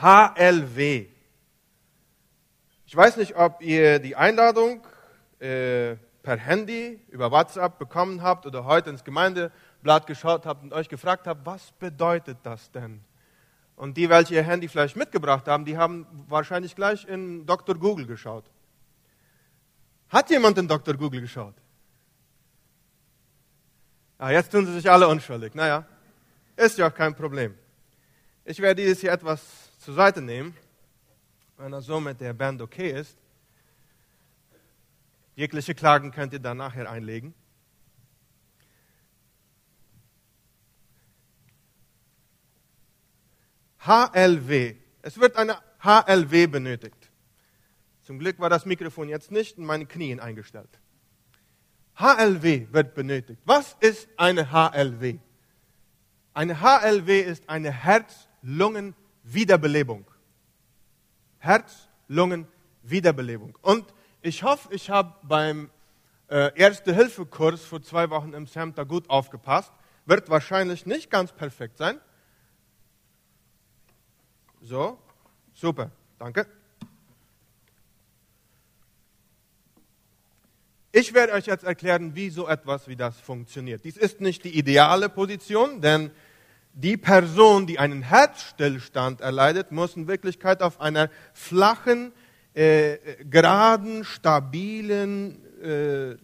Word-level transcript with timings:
HLW. 0.00 1.06
Ich 2.86 2.96
weiß 2.96 3.16
nicht, 3.16 3.36
ob 3.36 3.62
ihr 3.62 3.98
die 3.98 4.16
Einladung 4.16 4.86
äh, 5.38 5.96
per 6.22 6.36
Handy 6.36 7.00
über 7.08 7.30
WhatsApp 7.30 7.78
bekommen 7.78 8.22
habt 8.22 8.46
oder 8.46 8.64
heute 8.64 8.90
ins 8.90 9.04
Gemeindeblatt 9.04 10.06
geschaut 10.06 10.46
habt 10.46 10.62
und 10.62 10.72
euch 10.72 10.88
gefragt 10.88 11.26
habt, 11.26 11.44
was 11.46 11.72
bedeutet 11.72 12.38
das 12.42 12.70
denn? 12.70 13.00
Und 13.76 13.96
die, 13.96 14.08
welche 14.08 14.34
ihr 14.34 14.42
Handy 14.42 14.68
vielleicht 14.68 14.96
mitgebracht 14.96 15.46
haben, 15.48 15.64
die 15.64 15.76
haben 15.76 16.06
wahrscheinlich 16.28 16.74
gleich 16.74 17.06
in 17.06 17.44
Dr. 17.46 17.74
Google 17.76 18.06
geschaut. 18.06 18.44
Hat 20.08 20.30
jemand 20.30 20.58
in 20.58 20.68
Dr. 20.68 20.94
Google 20.94 21.20
geschaut? 21.20 21.54
Ah, 24.18 24.30
jetzt 24.30 24.50
tun 24.50 24.64
sie 24.64 24.72
sich 24.74 24.88
alle 24.88 25.08
unschuldig. 25.08 25.54
Naja, 25.54 25.84
ist 26.56 26.78
ja 26.78 26.88
auch 26.88 26.94
kein 26.94 27.14
Problem. 27.14 27.54
Ich 28.44 28.60
werde 28.60 28.82
dieses 28.82 29.00
hier 29.00 29.12
etwas 29.12 29.63
zur 29.84 29.94
Seite 29.94 30.22
nehmen, 30.22 30.56
wenn 31.58 31.70
das 31.70 31.84
so 31.84 32.00
mit 32.00 32.18
der 32.20 32.32
Band 32.32 32.62
okay 32.62 32.90
ist. 32.90 33.18
Jegliche 35.36 35.74
Klagen 35.74 36.10
könnt 36.10 36.32
ihr 36.32 36.38
dann 36.38 36.56
nachher 36.56 36.90
einlegen. 36.90 37.34
HLW. 43.80 44.76
Es 45.02 45.20
wird 45.20 45.36
eine 45.36 45.58
HLW 45.80 46.46
benötigt. 46.46 47.10
Zum 48.04 48.18
Glück 48.18 48.38
war 48.38 48.48
das 48.48 48.64
Mikrofon 48.64 49.10
jetzt 49.10 49.30
nicht 49.30 49.58
in 49.58 49.66
meine 49.66 49.84
Knien 49.84 50.18
eingestellt. 50.18 50.80
HLW 51.96 52.68
wird 52.70 52.94
benötigt. 52.94 53.42
Was 53.44 53.76
ist 53.80 54.08
eine 54.16 54.50
HLW? 54.50 55.18
Eine 56.32 56.60
HLW 56.60 57.20
ist 57.20 57.50
eine 57.50 57.84
Herz-Lungen-Wiederbelebung. 59.24 60.04
Herz-Lungen-Wiederbelebung. 61.38 63.56
Und 63.62 63.86
ich 64.22 64.42
hoffe, 64.42 64.68
ich 64.72 64.90
habe 64.90 65.14
beim 65.22 65.70
äh, 66.28 66.58
Erste-Hilfe-Kurs 66.58 67.64
vor 67.64 67.82
zwei 67.82 68.10
Wochen 68.10 68.32
im 68.32 68.46
Center 68.46 68.84
gut 68.84 69.08
aufgepasst. 69.10 69.72
Wird 70.06 70.30
wahrscheinlich 70.30 70.86
nicht 70.86 71.10
ganz 71.10 71.32
perfekt 71.32 71.78
sein. 71.78 72.00
So, 74.60 74.98
super, 75.52 75.90
danke. 76.18 76.46
Ich 80.92 81.12
werde 81.12 81.32
euch 81.32 81.46
jetzt 81.46 81.64
erklären, 81.64 82.14
wie 82.14 82.30
so 82.30 82.46
etwas 82.46 82.86
wie 82.86 82.94
das 82.94 83.20
funktioniert. 83.20 83.84
Dies 83.84 83.96
ist 83.96 84.20
nicht 84.20 84.44
die 84.44 84.56
ideale 84.56 85.08
Position, 85.08 85.80
denn 85.80 86.12
die 86.74 86.96
Person, 86.96 87.66
die 87.66 87.78
einen 87.78 88.02
Herzstillstand 88.02 89.20
erleidet, 89.20 89.70
muss 89.70 89.96
in 89.96 90.08
Wirklichkeit 90.08 90.60
auf 90.60 90.80
einer 90.80 91.08
flachen, 91.32 92.12
äh, 92.52 92.98
geraden, 93.24 94.04
stabilen 94.04 95.40
äh, 95.62 96.16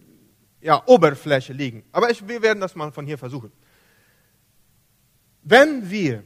ja, 0.61 0.83
Oberfläche 0.85 1.53
liegen. 1.53 1.83
Aber 1.91 2.09
ich, 2.11 2.27
wir 2.27 2.41
werden 2.41 2.59
das 2.59 2.75
mal 2.75 2.91
von 2.91 3.05
hier 3.05 3.17
versuchen. 3.17 3.51
Wenn 5.43 5.89
wir 5.89 6.23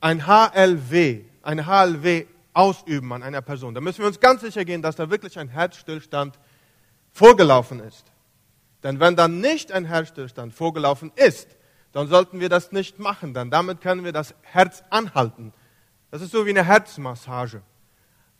ein 0.00 0.26
HLW, 0.26 1.24
eine 1.42 1.66
HLW 1.66 2.26
ausüben 2.52 3.12
an 3.12 3.22
einer 3.22 3.42
Person, 3.42 3.74
dann 3.74 3.82
müssen 3.84 4.00
wir 4.00 4.06
uns 4.06 4.20
ganz 4.20 4.42
sicher 4.42 4.64
gehen, 4.64 4.82
dass 4.82 4.96
da 4.96 5.10
wirklich 5.10 5.38
ein 5.38 5.48
Herzstillstand 5.48 6.38
vorgelaufen 7.10 7.80
ist. 7.80 8.04
Denn 8.82 9.00
wenn 9.00 9.16
dann 9.16 9.40
nicht 9.40 9.72
ein 9.72 9.84
Herzstillstand 9.84 10.52
vorgelaufen 10.52 11.12
ist, 11.16 11.48
dann 11.92 12.08
sollten 12.08 12.40
wir 12.40 12.48
das 12.48 12.72
nicht 12.72 12.98
machen, 12.98 13.34
denn 13.34 13.50
damit 13.50 13.80
können 13.80 14.04
wir 14.04 14.12
das 14.12 14.34
Herz 14.42 14.82
anhalten. 14.90 15.52
Das 16.10 16.22
ist 16.22 16.32
so 16.32 16.44
wie 16.46 16.50
eine 16.50 16.64
Herzmassage. 16.64 17.62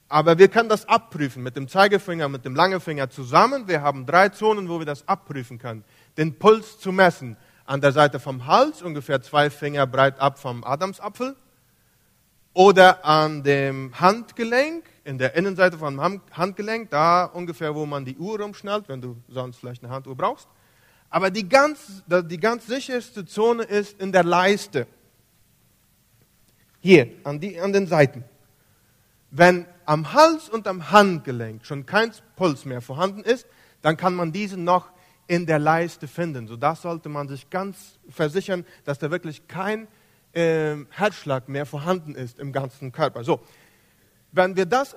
Aber 0.08 0.36
wir 0.36 0.48
können 0.48 0.68
das 0.68 0.86
abprüfen 0.88 1.42
mit 1.42 1.56
dem 1.56 1.68
Zeigefinger, 1.68 2.28
mit 2.28 2.44
dem 2.44 2.54
Langefinger 2.54 3.08
zusammen. 3.08 3.66
Wir 3.66 3.80
haben 3.80 4.04
drei 4.04 4.28
Zonen, 4.28 4.68
wo 4.68 4.78
wir 4.78 4.84
das 4.84 5.08
abprüfen 5.08 5.58
können. 5.58 5.84
Den 6.18 6.38
Puls 6.38 6.78
zu 6.78 6.92
messen. 6.92 7.38
An 7.64 7.80
der 7.80 7.92
Seite 7.92 8.20
vom 8.20 8.46
Hals, 8.46 8.82
ungefähr 8.82 9.22
zwei 9.22 9.48
Finger 9.48 9.86
breit 9.86 10.20
ab 10.20 10.38
vom 10.38 10.64
Adamsapfel. 10.64 11.34
Oder 12.52 13.06
an 13.06 13.42
dem 13.42 13.98
Handgelenk, 13.98 14.84
in 15.04 15.16
der 15.16 15.34
Innenseite 15.34 15.78
vom 15.78 15.98
Handgelenk, 16.32 16.90
da 16.90 17.24
ungefähr, 17.24 17.74
wo 17.74 17.86
man 17.86 18.04
die 18.04 18.18
Uhr 18.18 18.40
umschnallt, 18.40 18.90
wenn 18.90 19.00
du 19.00 19.16
sonst 19.28 19.56
vielleicht 19.56 19.82
eine 19.82 19.94
Handuhr 19.94 20.14
brauchst. 20.14 20.48
Aber 21.12 21.30
die 21.30 21.46
ganz, 21.46 22.02
die 22.06 22.40
ganz 22.40 22.66
sicherste 22.66 23.26
Zone 23.26 23.64
ist 23.64 24.00
in 24.00 24.12
der 24.12 24.24
Leiste. 24.24 24.86
Hier, 26.80 27.08
an, 27.22 27.38
die, 27.38 27.60
an 27.60 27.74
den 27.74 27.86
Seiten. 27.86 28.24
Wenn 29.30 29.66
am 29.84 30.14
Hals 30.14 30.48
und 30.48 30.66
am 30.66 30.90
Handgelenk 30.90 31.66
schon 31.66 31.84
kein 31.84 32.12
Puls 32.34 32.64
mehr 32.64 32.80
vorhanden 32.80 33.20
ist, 33.20 33.46
dann 33.82 33.98
kann 33.98 34.14
man 34.14 34.32
diesen 34.32 34.64
noch 34.64 34.90
in 35.26 35.44
der 35.44 35.58
Leiste 35.58 36.08
finden. 36.08 36.46
So 36.48 36.56
das 36.56 36.80
sollte 36.80 37.10
man 37.10 37.28
sich 37.28 37.50
ganz 37.50 37.98
versichern, 38.08 38.64
dass 38.84 38.98
da 38.98 39.10
wirklich 39.10 39.46
kein 39.46 39.88
äh, 40.32 40.76
Herzschlag 40.88 41.46
mehr 41.46 41.66
vorhanden 41.66 42.14
ist 42.14 42.38
im 42.38 42.52
ganzen 42.52 42.90
Körper. 42.90 43.22
So, 43.22 43.40
wenn 44.32 44.56
wir 44.56 44.64
das 44.64 44.96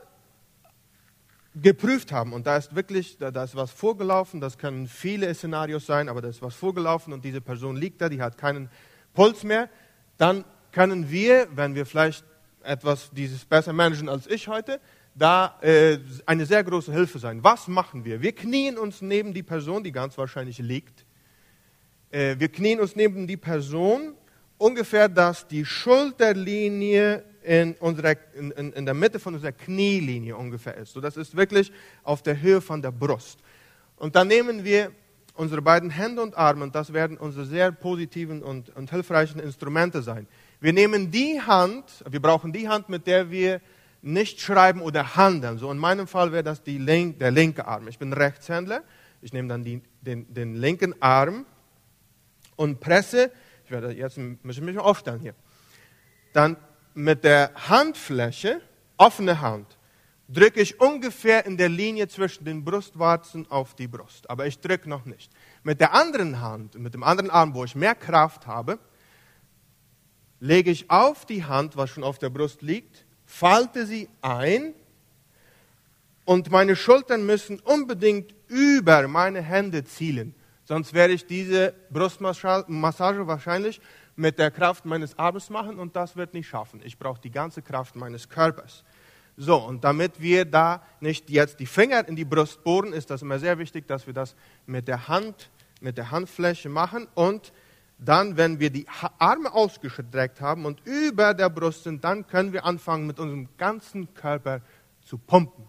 geprüft 1.62 2.12
haben 2.12 2.34
und 2.34 2.48
da 2.48 2.58
ist 2.58 2.76
wirklich, 2.76 3.18
da, 3.18 3.32
da, 3.32 3.44
ist 3.44 3.56
was 3.56 3.72
vorgelaufen, 3.72 4.42
das 4.42 4.58
können 4.58 4.88
viele 4.88 5.34
Szenarios 5.34 5.86
sein, 5.86 6.10
aber 6.10 6.22
da 6.22 6.28
ist 6.28 6.42
was 6.42 6.56
vorgelaufen 6.56 7.14
und 7.14 7.24
diese 7.24 7.42
Person 7.42 7.78
liegt 7.78 8.02
da, 8.02 8.10
die 8.10 8.22
hat 8.22 8.38
keinen 8.38 8.70
Puls 9.14 9.44
mehr, 9.44 9.70
dann 10.18 10.44
können 10.72 11.10
wir, 11.10 11.48
wenn 11.56 11.74
wir 11.76 11.86
vielleicht 11.86 12.26
etwas 12.64 13.10
dieses 13.12 13.46
besser 13.46 13.72
managen 13.72 14.10
als 14.10 14.28
ich 14.28 14.48
heute, 14.48 14.82
da 15.14 15.58
äh, 15.62 15.98
eine 16.26 16.46
sehr 16.46 16.64
große 16.64 16.92
Hilfe 16.92 17.20
sein. 17.20 17.42
Was 17.44 17.70
machen 17.70 18.04
wir? 18.04 18.22
Wir 18.22 18.34
knien 18.34 18.78
uns 18.78 19.02
neben 19.02 19.34
die 19.34 19.44
Person, 19.44 19.84
die 19.84 19.94
ganz 19.94 20.18
wahrscheinlich 20.18 20.58
liegt. 20.58 21.06
Äh, 22.12 22.36
wir 22.38 22.50
knien 22.50 22.82
uns 22.82 22.98
neben 22.98 23.26
die 23.26 23.38
Person 23.38 24.14
ungefähr, 24.58 25.08
dass 25.08 25.48
die 25.48 25.64
Schulterlinie 25.64 27.24
in, 27.46 27.74
unserer, 27.76 28.16
in, 28.34 28.52
in, 28.52 28.86
der 28.86 28.94
Mitte 28.94 29.20
von 29.20 29.36
unserer 29.36 29.52
Knielinie 29.52 30.36
ungefähr 30.36 30.76
ist. 30.78 30.94
So, 30.94 31.02
das 31.02 31.18
ist 31.18 31.36
wirklich 31.36 31.72
auf 32.04 32.22
der 32.22 32.42
Höhe 32.42 32.62
von 32.62 32.82
der 32.82 32.92
Brust. 32.92 33.40
Und 33.98 34.16
dann 34.16 34.28
nehmen 34.28 34.64
wir 34.64 34.92
unsere 35.36 35.62
beiden 35.62 35.90
Hände 35.90 36.22
und 36.22 36.36
Arme, 36.38 36.64
und 36.64 36.76
das 36.76 36.94
werden 36.94 37.18
unsere 37.18 37.46
sehr 37.46 37.72
positiven 37.72 38.42
und, 38.42 38.76
und 38.76 38.90
hilfreichen 38.90 39.40
Instrumente 39.40 40.02
sein. 40.02 40.28
Wir 40.60 40.74
nehmen 40.74 41.12
die 41.12 41.42
Hand, 41.42 42.04
wir 42.10 42.22
brauchen 42.22 42.52
die 42.54 42.68
Hand, 42.68 42.90
mit 42.90 43.06
der 43.06 43.30
wir 43.30 43.62
nicht 44.02 44.40
schreiben 44.40 44.82
oder 44.82 45.16
handeln. 45.16 45.58
So 45.58 45.72
in 45.72 45.78
meinem 45.78 46.08
Fall 46.08 46.32
wäre 46.32 46.44
das 46.44 46.64
die 46.64 46.78
link, 46.78 47.20
der 47.20 47.32
linke 47.32 47.68
Arm. 47.68 47.88
Ich 47.88 48.00
bin 48.00 48.14
Rechtshändler. 48.14 48.84
Ich 49.22 49.34
nehme 49.34 49.50
dann 49.50 49.64
die, 49.64 49.82
den, 50.02 50.32
den 50.34 50.56
linken 50.56 50.94
Arm 51.02 51.46
und 52.56 52.80
presse 52.80 53.32
ich 53.66 53.72
werde 53.72 53.92
jetzt 53.92 54.18
mich 54.18 54.78
aufstellen 54.78 55.20
hier. 55.20 55.34
Dann 56.34 56.56
mit 56.96 57.24
der 57.24 57.52
Handfläche, 57.70 58.62
offene 58.98 59.42
Hand, 59.42 59.78
drücke 60.28 60.62
ich 60.62 60.80
ungefähr 60.80 61.46
in 61.46 61.58
der 61.58 61.70
Linie 61.70 62.08
zwischen 62.08 62.46
den 62.46 62.64
Brustwarzen 62.64 63.50
auf 63.52 63.76
die 63.76 63.88
Brust. 63.88 64.28
Aber 64.30 64.48
ich 64.48 64.60
drücke 64.60 64.90
noch 64.90 65.06
nicht. 65.06 65.32
Mit 65.64 65.80
der 65.80 65.94
anderen 65.94 66.42
Hand, 66.42 66.76
mit 66.76 66.94
dem 66.94 67.04
anderen 67.04 67.30
Arm, 67.30 67.54
wo 67.54 67.64
ich 67.64 67.76
mehr 67.76 67.94
Kraft 67.94 68.48
habe, 68.48 68.80
lege 70.40 70.72
ich 70.72 70.90
auf 70.90 71.26
die 71.26 71.44
Hand, 71.44 71.78
was 71.78 71.90
schon 71.90 72.04
auf 72.04 72.18
der 72.18 72.30
Brust 72.30 72.62
liegt, 72.62 73.06
falte 73.26 73.86
sie 73.86 74.10
ein 74.22 74.74
und 76.24 76.50
meine 76.50 76.76
Schultern 76.76 77.26
müssen 77.26 77.60
unbedingt 77.60 78.34
über 78.48 79.08
meine 79.08 79.42
Hände 79.42 79.84
zielen. 79.84 80.34
Sonst 80.64 80.94
werde 80.94 81.14
ich 81.14 81.28
diese 81.28 81.74
Brustmassage 81.92 83.28
wahrscheinlich 83.28 83.80
mit 84.16 84.40
der 84.40 84.52
Kraft 84.52 84.86
meines 84.86 85.18
Armes 85.18 85.50
machen 85.50 85.78
und 85.78 85.96
das 85.96 86.16
wird 86.16 86.34
nicht 86.34 86.48
schaffen. 86.48 86.82
Ich 86.84 86.98
brauche 86.98 87.20
die 87.20 87.32
ganze 87.32 87.62
Kraft 87.62 87.96
meines 87.96 88.30
Körpers. 88.30 88.84
So, 89.38 89.58
und 89.58 89.84
damit 89.84 90.22
wir 90.22 90.46
da 90.46 90.82
nicht 91.02 91.30
jetzt 91.30 91.60
die 91.60 91.66
Finger 91.66 92.08
in 92.08 92.16
die 92.16 92.24
Brust 92.24 92.64
bohren, 92.64 92.94
ist 92.94 93.10
das 93.10 93.22
immer 93.22 93.38
sehr 93.38 93.58
wichtig, 93.60 93.88
dass 93.88 94.08
wir 94.08 94.14
das 94.14 94.36
mit 94.66 94.88
der 94.88 95.10
Hand, 95.10 95.50
mit 95.82 95.98
der 95.98 96.12
Handfläche 96.12 96.70
machen 96.70 97.08
und 97.16 97.52
dann, 97.98 98.36
wenn 98.36 98.60
wir 98.60 98.70
die 98.70 98.86
Arme 99.20 99.54
ausgestreckt 99.54 100.42
haben 100.42 100.66
und 100.66 100.82
über 100.86 101.34
der 101.34 101.50
Brust 101.50 101.84
sind, 101.84 102.04
dann 102.04 102.28
können 102.28 102.52
wir 102.52 102.66
anfangen, 102.66 103.08
mit 103.08 103.20
unserem 103.20 103.48
ganzen 103.58 104.14
Körper 104.14 104.62
zu 105.02 105.18
pumpen. 105.18 105.66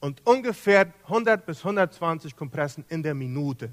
Und 0.00 0.24
ungefähr 0.26 0.92
100 1.04 1.44
bis 1.44 1.58
120 1.58 2.36
Kompressen 2.36 2.84
in 2.88 3.02
der 3.02 3.14
Minute. 3.14 3.70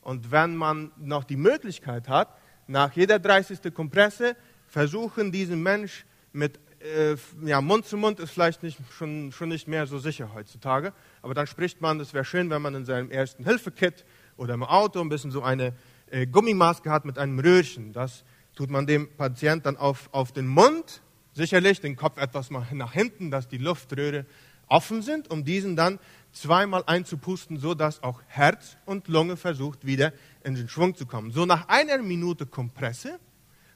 Und 0.00 0.30
wenn 0.30 0.56
man 0.56 0.92
noch 0.96 1.24
die 1.24 1.36
Möglichkeit 1.36 2.08
hat, 2.08 2.36
nach 2.66 2.92
jeder 2.92 3.18
30. 3.18 3.72
Kompresse 3.72 4.36
versuchen, 4.68 5.32
diesen 5.32 5.62
Mensch 5.62 6.04
mit 6.32 6.58
äh, 6.80 7.16
ja, 7.44 7.60
Mund 7.60 7.86
zu 7.86 7.96
Mund 7.96 8.20
ist 8.20 8.30
vielleicht 8.30 8.62
nicht, 8.62 8.78
schon, 8.96 9.32
schon 9.32 9.48
nicht 9.48 9.66
mehr 9.68 9.86
so 9.86 9.98
sicher 9.98 10.32
heutzutage, 10.34 10.92
aber 11.22 11.34
dann 11.34 11.46
spricht 11.46 11.80
man, 11.80 11.98
es 12.00 12.12
wäre 12.14 12.24
schön, 12.24 12.50
wenn 12.50 12.62
man 12.62 12.74
in 12.74 12.84
seinem 12.84 13.10
ersten 13.10 13.44
Hilfekit 13.44 14.04
oder 14.36 14.54
im 14.54 14.62
Auto 14.62 15.00
ein 15.00 15.08
bisschen 15.08 15.30
so 15.30 15.42
eine 15.42 15.72
äh, 16.10 16.26
Gummimaske 16.26 16.90
hat 16.90 17.04
mit 17.04 17.18
einem 17.18 17.38
Röhrchen. 17.38 17.92
Das 17.92 18.24
tut 18.54 18.70
man 18.70 18.86
dem 18.86 19.08
Patienten 19.16 19.64
dann 19.64 19.76
auf, 19.76 20.08
auf 20.12 20.32
den 20.32 20.46
Mund 20.46 21.02
sicherlich 21.32 21.80
den 21.80 21.96
Kopf 21.96 22.18
etwas 22.18 22.50
nach 22.50 22.92
hinten, 22.92 23.30
dass 23.30 23.48
die 23.48 23.58
Luftröhre 23.58 24.24
offen 24.68 25.02
sind, 25.02 25.30
um 25.30 25.44
diesen 25.44 25.76
dann 25.76 25.98
zweimal 26.32 26.82
einzupusten, 26.86 27.58
so 27.58 27.74
dass 27.74 28.02
auch 28.02 28.20
Herz 28.26 28.76
und 28.84 29.08
Lunge 29.08 29.36
versucht 29.36 29.86
wieder 29.86 30.12
in 30.44 30.54
den 30.54 30.68
Schwung 30.68 30.94
zu 30.94 31.06
kommen. 31.06 31.30
So 31.30 31.46
nach 31.46 31.68
einer 31.68 31.98
Minute 31.98 32.46
Kompresse 32.46 33.18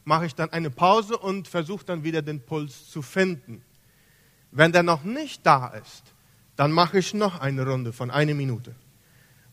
mache 0.05 0.27
ich 0.27 0.35
dann 0.35 0.51
eine 0.51 0.71
Pause 0.71 1.17
und 1.17 1.49
versuche 1.49 1.85
dann 1.85 2.05
wieder 2.05 2.23
den 2.23 2.41
Puls 2.41 2.91
zu 2.91 3.03
finden. 3.03 3.63
Wenn 4.51 4.73
der 4.73 4.83
noch 4.83 5.05
nicht 5.05 5.47
da 5.47 5.69
ist, 5.69 6.03
dann 6.57 6.73
mache 6.73 6.99
ich 6.99 7.15
noch 7.15 7.41
eine 7.41 7.65
Runde 7.67 7.93
von 7.93 8.11
einer 8.11 8.35
Minute. 8.35 8.75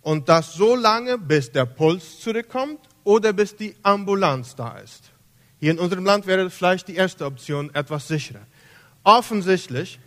Und 0.01 0.29
das 0.29 0.53
so 0.53 0.75
lange, 0.75 1.17
bis 1.17 1.51
der 1.51 1.65
Puls 1.65 2.19
zurückkommt 2.19 2.79
oder 3.03 3.33
bis 3.33 3.55
die 3.55 3.75
Ambulanz 3.83 4.55
da 4.55 4.77
ist. 4.79 5.11
Hier 5.59 5.71
in 5.71 5.79
unserem 5.79 6.05
Land 6.05 6.27
wäre 6.27 6.49
vielleicht 6.49 6.87
die 6.87 6.95
erste 6.95 7.25
Option 7.25 7.73
etwas 7.73 8.07
sicherer. 8.07 8.45
Offensichtlich, 9.03 9.99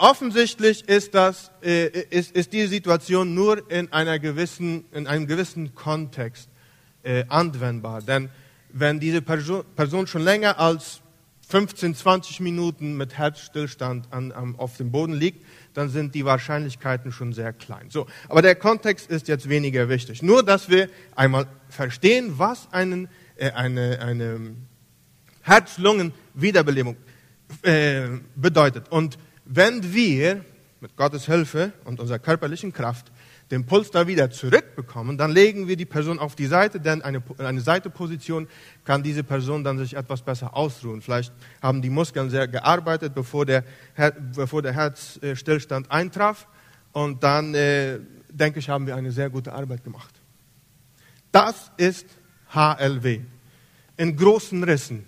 offensichtlich 0.00 0.88
ist, 0.88 1.14
das, 1.14 1.50
äh, 1.62 1.86
ist, 2.10 2.32
ist 2.32 2.52
diese 2.52 2.68
Situation 2.68 3.34
nur 3.34 3.70
in, 3.70 3.92
einer 3.92 4.18
gewissen, 4.18 4.84
in 4.92 5.06
einem 5.06 5.26
gewissen 5.26 5.74
Kontext 5.74 6.48
äh, 7.02 7.24
anwendbar. 7.28 8.02
Denn 8.02 8.30
wenn 8.72 9.00
diese 9.00 9.22
Person, 9.22 10.06
schon 10.06 10.22
länger 10.22 10.58
als 10.58 11.00
15, 11.48 11.94
20 11.94 12.40
Minuten 12.40 12.96
mit 12.96 13.18
Herzstillstand 13.18 14.12
an, 14.12 14.32
an, 14.32 14.54
auf 14.56 14.76
dem 14.76 14.90
Boden 14.90 15.14
liegt, 15.14 15.44
dann 15.74 15.88
sind 15.88 16.14
die 16.14 16.24
Wahrscheinlichkeiten 16.24 17.12
schon 17.12 17.32
sehr 17.32 17.52
klein. 17.52 17.90
So, 17.90 18.06
aber 18.28 18.42
der 18.42 18.54
Kontext 18.54 19.10
ist 19.10 19.28
jetzt 19.28 19.48
weniger 19.48 19.88
wichtig. 19.88 20.22
Nur, 20.22 20.42
dass 20.44 20.68
wir 20.68 20.88
einmal 21.14 21.46
verstehen, 21.68 22.34
was 22.38 22.72
einen 22.72 23.08
äh, 23.40 23.52
eine, 23.52 24.00
eine 24.00 24.54
Herz-Lungen-Wiederbelebung 25.42 26.96
äh, 27.62 28.02
bedeutet. 28.36 28.90
Und 28.90 29.18
wenn 29.52 29.92
wir 29.92 30.44
mit 30.80 30.96
Gottes 30.96 31.26
Hilfe 31.26 31.72
und 31.84 31.98
unserer 31.98 32.20
körperlichen 32.20 32.72
Kraft 32.72 33.10
den 33.50 33.66
Puls 33.66 33.90
da 33.90 34.06
wieder 34.06 34.30
zurückbekommen, 34.30 35.18
dann 35.18 35.32
legen 35.32 35.66
wir 35.66 35.76
die 35.76 35.84
Person 35.84 36.20
auf 36.20 36.36
die 36.36 36.46
Seite, 36.46 36.78
denn 36.78 37.02
eine, 37.02 37.20
eine 37.38 37.60
Seiteposition 37.60 38.46
kann 38.84 39.02
diese 39.02 39.24
Person 39.24 39.64
dann 39.64 39.76
sich 39.78 39.96
etwas 39.96 40.22
besser 40.22 40.56
ausruhen. 40.56 41.02
Vielleicht 41.02 41.32
haben 41.60 41.82
die 41.82 41.90
Muskeln 41.90 42.30
sehr 42.30 42.46
gearbeitet, 42.46 43.12
bevor 43.12 43.44
der, 43.44 43.64
bevor 44.36 44.62
der 44.62 44.72
Herzstillstand 44.72 45.90
eintraf 45.90 46.46
und 46.92 47.22
dann, 47.24 47.52
äh, 47.54 47.98
denke 48.28 48.60
ich, 48.60 48.68
haben 48.68 48.86
wir 48.86 48.94
eine 48.94 49.10
sehr 49.10 49.30
gute 49.30 49.52
Arbeit 49.52 49.82
gemacht. 49.82 50.14
Das 51.32 51.72
ist 51.76 52.06
HLW. 52.54 53.20
In 53.96 54.16
großen 54.16 54.62
Rissen. 54.62 55.04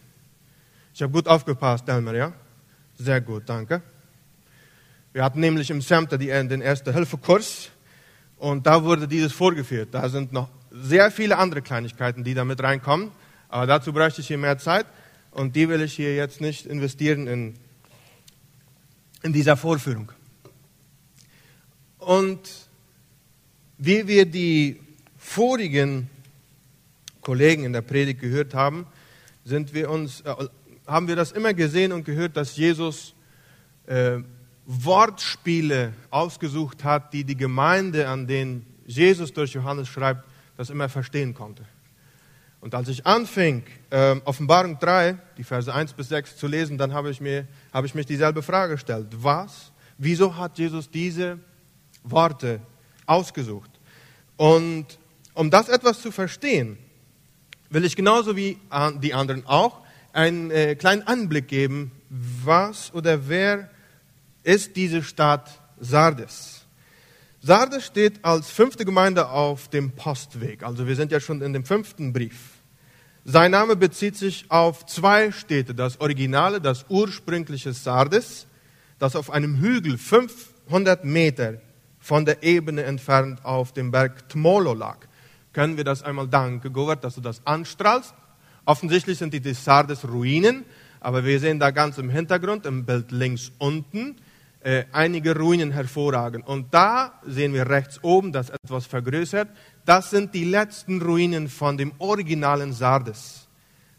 Ich 0.92 1.00
habe 1.00 1.12
gut 1.12 1.28
aufgepasst, 1.28 1.88
Elmer, 1.88 2.14
ja? 2.14 2.32
Sehr 2.98 3.20
gut, 3.20 3.44
danke. 3.46 3.82
Wir 5.12 5.22
hatten 5.24 5.40
nämlich 5.40 5.68
im 5.68 5.82
Center 5.82 6.16
den 6.16 6.62
Erste-Hilfe-Kurs 6.62 7.68
und 8.38 8.66
da 8.66 8.82
wurde 8.82 9.06
dieses 9.06 9.32
vorgeführt. 9.32 9.90
Da 9.92 10.08
sind 10.08 10.32
noch 10.32 10.48
sehr 10.70 11.10
viele 11.10 11.36
andere 11.36 11.60
Kleinigkeiten, 11.60 12.24
die 12.24 12.32
da 12.32 12.46
mit 12.46 12.62
reinkommen. 12.62 13.10
Aber 13.50 13.66
dazu 13.66 13.92
bräuchte 13.92 14.22
ich 14.22 14.28
hier 14.28 14.38
mehr 14.38 14.56
Zeit 14.56 14.86
und 15.30 15.54
die 15.54 15.68
will 15.68 15.82
ich 15.82 15.92
hier 15.92 16.16
jetzt 16.16 16.40
nicht 16.40 16.64
investieren 16.64 17.26
in, 17.26 17.54
in 19.22 19.34
dieser 19.34 19.58
Vorführung. 19.58 20.10
Und 21.98 22.40
wie 23.76 24.08
wir 24.08 24.24
die 24.24 24.80
vorigen 25.18 26.08
Kollegen 27.20 27.64
in 27.64 27.74
der 27.74 27.82
Predigt 27.82 28.20
gehört 28.20 28.54
haben, 28.54 28.86
sind 29.44 29.74
wir 29.74 29.90
uns, 29.90 30.22
äh, 30.22 30.34
haben 30.86 31.06
wir 31.06 31.16
das 31.16 31.32
immer 31.32 31.52
gesehen 31.52 31.92
und 31.92 32.04
gehört, 32.04 32.34
dass 32.34 32.56
Jesus 32.56 33.14
äh, 33.86 34.18
Wortspiele 34.74 35.92
ausgesucht 36.10 36.82
hat, 36.82 37.12
die 37.12 37.24
die 37.24 37.36
Gemeinde, 37.36 38.08
an 38.08 38.26
denen 38.26 38.66
Jesus 38.86 39.32
durch 39.32 39.52
Johannes 39.52 39.88
schreibt, 39.88 40.26
das 40.56 40.70
immer 40.70 40.88
verstehen 40.88 41.34
konnte. 41.34 41.64
Und 42.60 42.74
als 42.74 42.88
ich 42.88 43.04
anfing, 43.04 43.64
äh, 43.90 44.16
Offenbarung 44.24 44.78
3, 44.78 45.19
die 45.36 45.44
Verse 45.44 45.72
1 45.72 45.92
bis 45.92 46.08
6 46.08 46.36
zu 46.36 46.46
lesen, 46.46 46.78
dann 46.78 46.94
habe 46.94 47.10
ich, 47.10 47.20
mir, 47.20 47.46
ich 47.84 47.94
mich 47.94 48.06
dieselbe 48.06 48.42
Frage 48.42 48.74
gestellt. 48.74 49.08
Was? 49.16 49.72
Wieso 49.98 50.36
hat 50.36 50.58
Jesus 50.58 50.88
diese 50.88 51.38
Worte 52.04 52.60
ausgesucht? 53.04 53.70
Und 54.36 54.86
um 55.34 55.50
das 55.50 55.69
etwas 55.69 56.00
zu 56.00 56.12
verstehen, 56.12 56.78
will 57.69 57.84
ich 57.84 57.96
genauso 57.96 58.36
wie 58.36 58.58
die 59.02 59.12
anderen 59.12 59.44
auch 59.46 59.80
einen 60.12 60.50
äh, 60.50 60.76
kleinen 60.76 61.02
Anblick 61.02 61.48
geben, 61.48 61.90
was 62.08 62.94
oder 62.94 63.28
wer 63.28 63.71
ist 64.42 64.76
diese 64.76 65.02
Stadt 65.02 65.60
Sardes. 65.80 66.66
Sardes 67.40 67.84
steht 67.84 68.24
als 68.24 68.50
fünfte 68.50 68.84
Gemeinde 68.84 69.28
auf 69.28 69.68
dem 69.68 69.92
Postweg. 69.92 70.62
Also 70.62 70.86
wir 70.86 70.96
sind 70.96 71.10
ja 71.10 71.20
schon 71.20 71.42
in 71.42 71.52
dem 71.52 71.64
fünften 71.64 72.12
Brief. 72.12 72.38
Sein 73.24 73.50
Name 73.50 73.76
bezieht 73.76 74.16
sich 74.16 74.46
auf 74.48 74.86
zwei 74.86 75.32
Städte. 75.32 75.74
Das 75.74 76.00
originale, 76.00 76.60
das 76.60 76.86
ursprüngliche 76.88 77.72
Sardes, 77.72 78.46
das 78.98 79.16
auf 79.16 79.30
einem 79.30 79.58
Hügel 79.58 79.98
500 79.98 81.04
Meter 81.04 81.60
von 81.98 82.24
der 82.24 82.42
Ebene 82.42 82.82
entfernt 82.84 83.44
auf 83.44 83.72
dem 83.72 83.90
Berg 83.90 84.28
Tmolo 84.28 84.74
lag 84.74 84.98
können 85.52 85.76
wir 85.76 85.84
das 85.84 86.02
einmal 86.02 86.28
danken, 86.28 86.72
Govert, 86.72 87.04
dass 87.04 87.14
du 87.14 87.20
das 87.20 87.46
anstrahlst. 87.46 88.14
Offensichtlich 88.64 89.18
sind 89.18 89.34
die 89.34 89.54
Sardes 89.54 90.08
Ruinen, 90.08 90.64
aber 91.00 91.24
wir 91.24 91.38
sehen 91.40 91.58
da 91.58 91.70
ganz 91.70 91.98
im 91.98 92.10
Hintergrund, 92.10 92.64
im 92.66 92.84
Bild 92.84 93.10
links 93.10 93.52
unten, 93.58 94.16
äh, 94.64 94.84
einige 94.92 95.36
Ruinen 95.36 95.72
hervorragen. 95.72 96.42
Und 96.42 96.72
da 96.72 97.20
sehen 97.26 97.52
wir 97.52 97.68
rechts 97.68 98.02
oben, 98.02 98.32
das 98.32 98.50
etwas 98.50 98.86
vergrößert, 98.86 99.48
das 99.84 100.10
sind 100.10 100.34
die 100.34 100.44
letzten 100.44 101.02
Ruinen 101.02 101.48
von 101.48 101.76
dem 101.76 101.92
originalen 101.98 102.72
Sardes. 102.72 103.48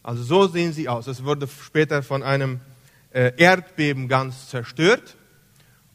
Also 0.01 0.24
so 0.24 0.48
sehen 0.48 0.74
sie 0.74 0.88
aus. 0.88 1.07
Es 1.07 1.24
wurde 1.24 1.48
später 1.48 2.04
von 2.04 2.24
einem 2.24 2.60
äh, 3.12 3.31
Erdbeben 3.38 4.07
ganz 4.07 4.50
zerstört. 4.50 5.15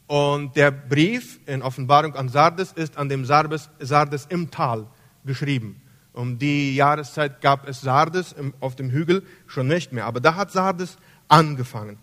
Und 0.06 0.56
der 0.56 0.70
Brief 0.70 1.38
in 1.46 1.62
Offenbarung 1.62 2.14
an 2.14 2.30
Sardes 2.30 2.72
ist 2.72 2.96
an 2.96 3.10
dem 3.10 3.26
Sardes, 3.26 3.68
Sardes 3.78 4.26
im 4.30 4.50
Tal 4.50 4.86
geschrieben. 5.24 5.82
Um 6.14 6.38
die 6.38 6.74
Jahreszeit 6.74 7.40
gab 7.42 7.68
es 7.68 7.82
Sardes 7.82 8.34
auf 8.60 8.74
dem 8.74 8.90
Hügel 8.90 9.22
schon 9.46 9.68
nicht 9.68 9.92
mehr. 9.92 10.06
Aber 10.06 10.20
da 10.20 10.34
hat 10.34 10.50
Sardes 10.50 10.96
angefangen. 11.28 11.98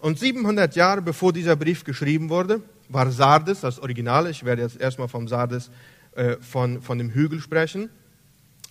Und 0.00 0.18
700 0.18 0.74
Jahre 0.76 1.02
bevor 1.02 1.32
dieser 1.32 1.56
Brief 1.56 1.84
geschrieben 1.84 2.30
wurde, 2.30 2.62
war 2.88 3.10
Sardes, 3.10 3.60
das 3.60 3.78
Original, 3.78 4.28
ich 4.28 4.44
werde 4.44 4.62
jetzt 4.62 4.80
erstmal 4.80 5.08
vom 5.08 5.28
Sardes, 5.28 5.70
äh, 6.12 6.36
von, 6.40 6.82
von 6.82 6.98
dem 6.98 7.10
Hügel 7.10 7.40
sprechen, 7.40 7.90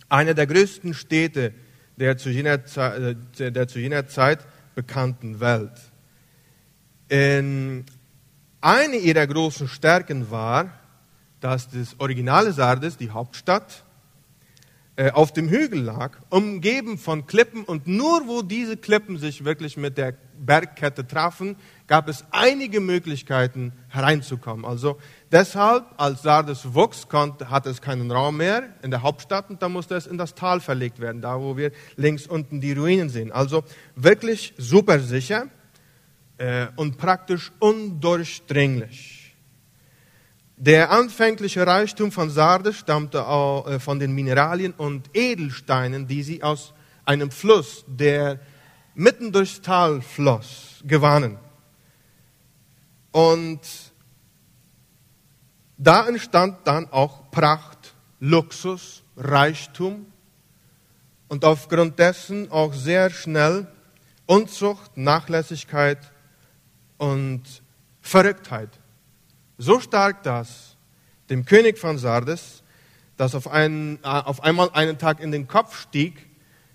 eine 0.10 0.36
der 0.36 0.48
größten 0.48 0.94
Städte 0.94 1.54
der 1.98 2.18
zu 2.18 2.30
jener, 2.30 2.66
Zeit, 2.66 3.18
äh, 3.40 3.52
der 3.52 3.68
zu 3.68 3.80
jener 3.80 4.08
Zeit 4.08 4.40
bekannten 4.74 5.40
Welt. 5.40 5.74
In 7.10 7.86
eine 8.62 8.96
ihrer 8.96 9.28
großen 9.28 9.68
Stärken 9.68 10.32
war, 10.32 10.72
dass 11.42 11.70
das 11.70 12.00
originale 12.00 12.54
Sardes, 12.54 12.98
die 12.98 13.10
Hauptstadt, 13.10 13.84
auf 15.14 15.32
dem 15.32 15.48
Hügel 15.48 15.82
lag, 15.82 16.18
umgeben 16.30 16.98
von 16.98 17.26
Klippen 17.26 17.64
und 17.64 17.88
nur 17.88 18.28
wo 18.28 18.42
diese 18.42 18.76
Klippen 18.76 19.18
sich 19.18 19.46
wirklich 19.46 19.78
mit 19.78 19.98
der 19.98 20.16
Bergkette 20.38 21.08
trafen, 21.08 21.56
gab 21.88 22.10
es 22.10 22.26
einige 22.32 22.80
Möglichkeiten 22.82 23.72
hereinzukommen. 23.88 24.66
Also 24.66 24.98
deshalb, 25.32 25.86
als 25.98 26.22
Sardes 26.22 26.74
wuchs, 26.74 27.08
konnte, 27.08 27.50
hatte 27.50 27.70
es 27.70 27.82
keinen 27.82 28.12
Raum 28.12 28.38
mehr 28.38 28.64
in 28.82 28.92
der 28.92 29.02
Hauptstadt 29.02 29.50
und 29.50 29.62
da 29.62 29.70
musste 29.70 29.96
es 29.96 30.06
in 30.06 30.18
das 30.18 30.36
Tal 30.36 30.60
verlegt 30.60 31.00
werden, 31.00 31.22
da 31.22 31.40
wo 31.40 31.56
wir 31.56 31.72
links 31.96 32.28
unten 32.28 32.60
die 32.60 32.74
Ruinen 32.74 33.10
sehen. 33.10 33.32
Also 33.32 33.64
wirklich 33.96 34.54
super 34.58 35.00
sicher 35.00 35.48
äh, 36.38 36.68
und 36.76 36.98
praktisch 36.98 37.52
undurchdringlich. 37.60 39.19
Der 40.62 40.92
anfängliche 40.92 41.66
Reichtum 41.66 42.12
von 42.12 42.30
Sardes 42.30 42.76
stammte 42.76 43.26
auch 43.26 43.66
äh, 43.66 43.80
von 43.80 43.98
den 43.98 44.12
Mineralien 44.12 44.74
und 44.74 45.10
Edelsteinen, 45.14 46.06
die 46.06 46.22
sie 46.22 46.44
aus 46.44 46.74
einem 47.06 47.32
Fluss, 47.32 47.86
der 47.88 48.42
mitten 48.94 49.32
durchs 49.32 49.62
Tal 49.62 50.02
floss, 50.02 50.82
gewannen. 50.84 51.38
Und 53.14 53.62
da 55.78 56.06
entstand 56.10 56.58
dann 56.66 56.92
auch 56.92 57.32
Pracht, 57.32 57.96
Luxus, 58.20 59.02
Reichtum 59.16 60.08
und 61.30 61.46
aufgrund 61.46 61.98
dessen 62.00 62.52
auch 62.52 62.74
sehr 62.74 63.10
schnell 63.12 63.66
Unzucht, 64.26 64.98
Nachlässigkeit 64.98 66.12
und 66.98 67.44
Verrücktheit 68.02 68.78
so 69.60 69.80
stark, 69.80 70.24
dass 70.24 70.78
dem 71.30 71.46
König 71.46 71.78
von 71.78 72.00
Sardes, 72.00 72.64
das 73.18 73.36
auf, 73.36 73.48
einen, 73.48 73.98
äh, 73.98 74.08
auf 74.08 74.42
einmal 74.42 74.72
einen 74.74 74.98
Tag 74.98 75.20
in 75.20 75.32
den 75.32 75.48
Kopf 75.48 75.80
stieg, 75.80 76.26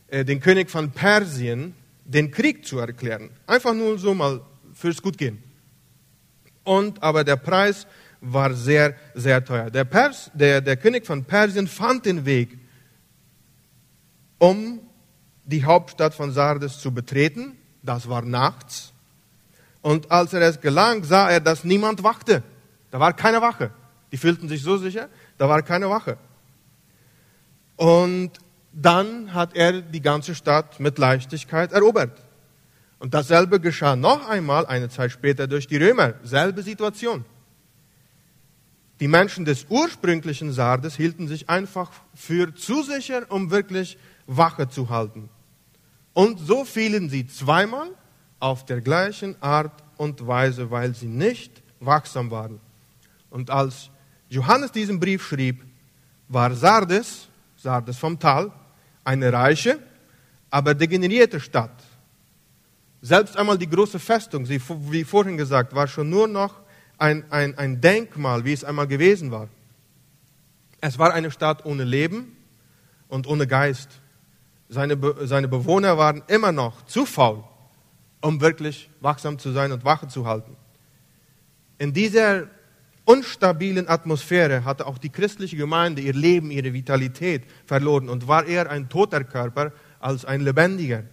äh, 0.09 0.25
den 0.25 0.38
König 0.38 0.71
von 0.71 0.93
Persien, 0.93 1.75
den 2.05 2.31
Krieg 2.31 2.64
zu 2.67 2.79
erklären. 2.79 3.31
Einfach 3.47 3.75
nur 3.75 3.99
so 3.99 4.14
mal 4.14 4.43
fürs 4.75 5.00
Gutgehen. 5.03 5.43
Und 6.62 7.03
aber 7.03 7.25
der 7.25 7.37
Preis 7.37 7.87
war 8.21 8.55
sehr, 8.55 8.95
sehr 9.14 9.45
teuer. 9.45 9.71
Der, 9.71 9.85
Pers, 9.85 10.31
der, 10.35 10.61
der 10.61 10.76
König 10.76 11.07
von 11.07 11.25
Persien 11.25 11.67
fand 11.67 12.07
den 12.07 12.25
Weg, 12.26 12.59
um 14.38 14.81
die 15.45 15.64
Hauptstadt 15.64 16.14
von 16.14 16.33
Sardes 16.33 16.79
zu 16.81 16.93
betreten. 16.93 17.57
Das 17.83 18.09
war 18.09 18.23
nachts. 18.23 18.93
Und 19.83 20.11
als 20.11 20.33
er 20.33 20.43
es 20.43 20.61
gelang, 20.61 21.05
sah 21.05 21.31
er, 21.31 21.41
dass 21.41 21.64
niemand 21.64 22.03
wachte. 22.03 22.43
Da 22.95 23.01
war 23.01 23.13
keine 23.13 23.43
Wache. 23.43 23.73
Die 24.13 24.17
fühlten 24.17 24.49
sich 24.49 24.63
so 24.63 24.77
sicher, 24.77 25.09
da 25.37 25.49
war 25.49 25.63
keine 25.63 25.91
Wache. 25.91 26.17
Und 27.75 28.31
dann 28.73 29.35
hat 29.35 29.57
er 29.57 29.83
die 29.83 30.01
ganze 30.01 30.37
Stadt 30.37 30.79
mit 30.79 30.97
Leichtigkeit 30.99 31.73
erobert. 31.73 32.23
Und 33.01 33.13
dasselbe 33.13 33.59
geschah 33.59 33.97
noch 33.97 34.29
einmal 34.29 34.65
eine 34.67 34.91
Zeit 34.91 35.11
später 35.11 35.49
durch 35.49 35.67
die 35.67 35.77
Römer. 35.77 36.15
Selbe 36.23 36.63
Situation. 36.63 37.25
Die 39.01 39.09
Menschen 39.09 39.45
des 39.45 39.67
ursprünglichen 39.69 40.53
Sardes 40.53 40.95
hielten 40.95 41.27
sich 41.27 41.51
einfach 41.51 41.91
für 42.15 42.55
zu 42.55 42.85
sicher, 42.85 43.27
um 43.29 43.51
wirklich 43.51 43.99
Wache 44.29 44.69
zu 44.69 44.89
halten. 44.89 45.31
Und 46.13 46.39
so 46.39 46.65
fielen 46.65 47.11
sie 47.11 47.27
zweimal 47.27 47.89
auf 48.39 48.65
der 48.65 48.81
gleichen 48.81 49.35
Art 49.43 49.83
und 49.97 50.25
Weise, 50.29 50.71
weil 50.71 50.95
sie 50.95 51.09
nicht 51.09 51.61
wachsam 51.81 52.31
waren. 52.31 52.61
Und 53.35 53.50
als 53.50 53.91
Johannes 54.29 54.71
diesen 54.71 55.00
Brief 55.00 55.26
schrieb, 55.26 55.64
war 56.29 56.55
Sardes, 56.55 57.26
Sardes 57.57 57.99
vom 57.99 58.17
Tal, 58.17 58.53
eine 59.03 59.33
reiche, 59.33 59.81
aber 60.50 60.73
degenerierte 60.73 61.41
Stadt. 61.41 61.83
Selbst 63.03 63.37
einmal 63.37 63.59
die 63.59 63.69
große 63.69 63.99
Festung, 63.99 64.49
wie 64.49 65.03
vorhin 65.03 65.37
gesagt, 65.37 65.75
war 65.75 65.88
schon 65.88 66.11
nur 66.11 66.29
noch 66.29 66.61
ein, 66.97 67.25
ein, 67.33 67.59
ein 67.59 67.81
Denkmal, 67.81 68.45
wie 68.45 68.53
es 68.53 68.62
einmal 68.62 68.87
gewesen 68.87 69.33
war. 69.33 69.49
Es 70.81 70.97
war 71.00 71.12
eine 71.12 71.33
Stadt 71.33 71.67
ohne 71.67 71.83
Leben 71.83 72.37
und 73.09 73.26
ohne 73.26 73.49
Geist. 73.49 73.88
Seine, 74.69 74.97
seine 75.23 75.49
Bewohner 75.49 75.99
waren 75.99 76.23
immer 76.29 76.53
noch 76.53 76.87
zu 76.87 77.05
faul, 77.05 77.43
um 78.21 78.41
wirklich 78.41 78.88
wachsam 79.00 79.41
zu 79.41 79.50
sein 79.50 79.73
und 79.73 79.85
Wache 79.85 80.07
zu 80.07 80.25
halten. 80.25 80.57
In 81.79 81.93
dieser 81.93 82.47
unstabilen 83.04 83.88
Atmosphäre 83.88 84.64
hatte 84.64 84.87
auch 84.87 84.99
die 84.99 85.11
christliche 85.11 85.56
Gemeinde 85.56 86.02
ihr 86.02 86.14
Leben, 86.14 86.50
ihre 86.50 86.73
Vitalität 86.73 87.44
verloren 87.66 88.08
und 88.08 88.28
war 88.28 88.46
eher 88.46 88.70
ein 88.70 88.88
toter 88.88 89.25
Körper 89.25 89.73
als 90.00 90.25
ein 90.25 90.40
lebendiger. 90.40 91.04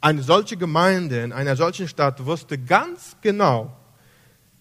Eine 0.00 0.22
solche 0.22 0.56
Gemeinde 0.56 1.22
in 1.22 1.32
einer 1.32 1.56
solchen 1.56 1.88
Stadt 1.88 2.24
wusste 2.24 2.58
ganz 2.58 3.16
genau, 3.20 3.76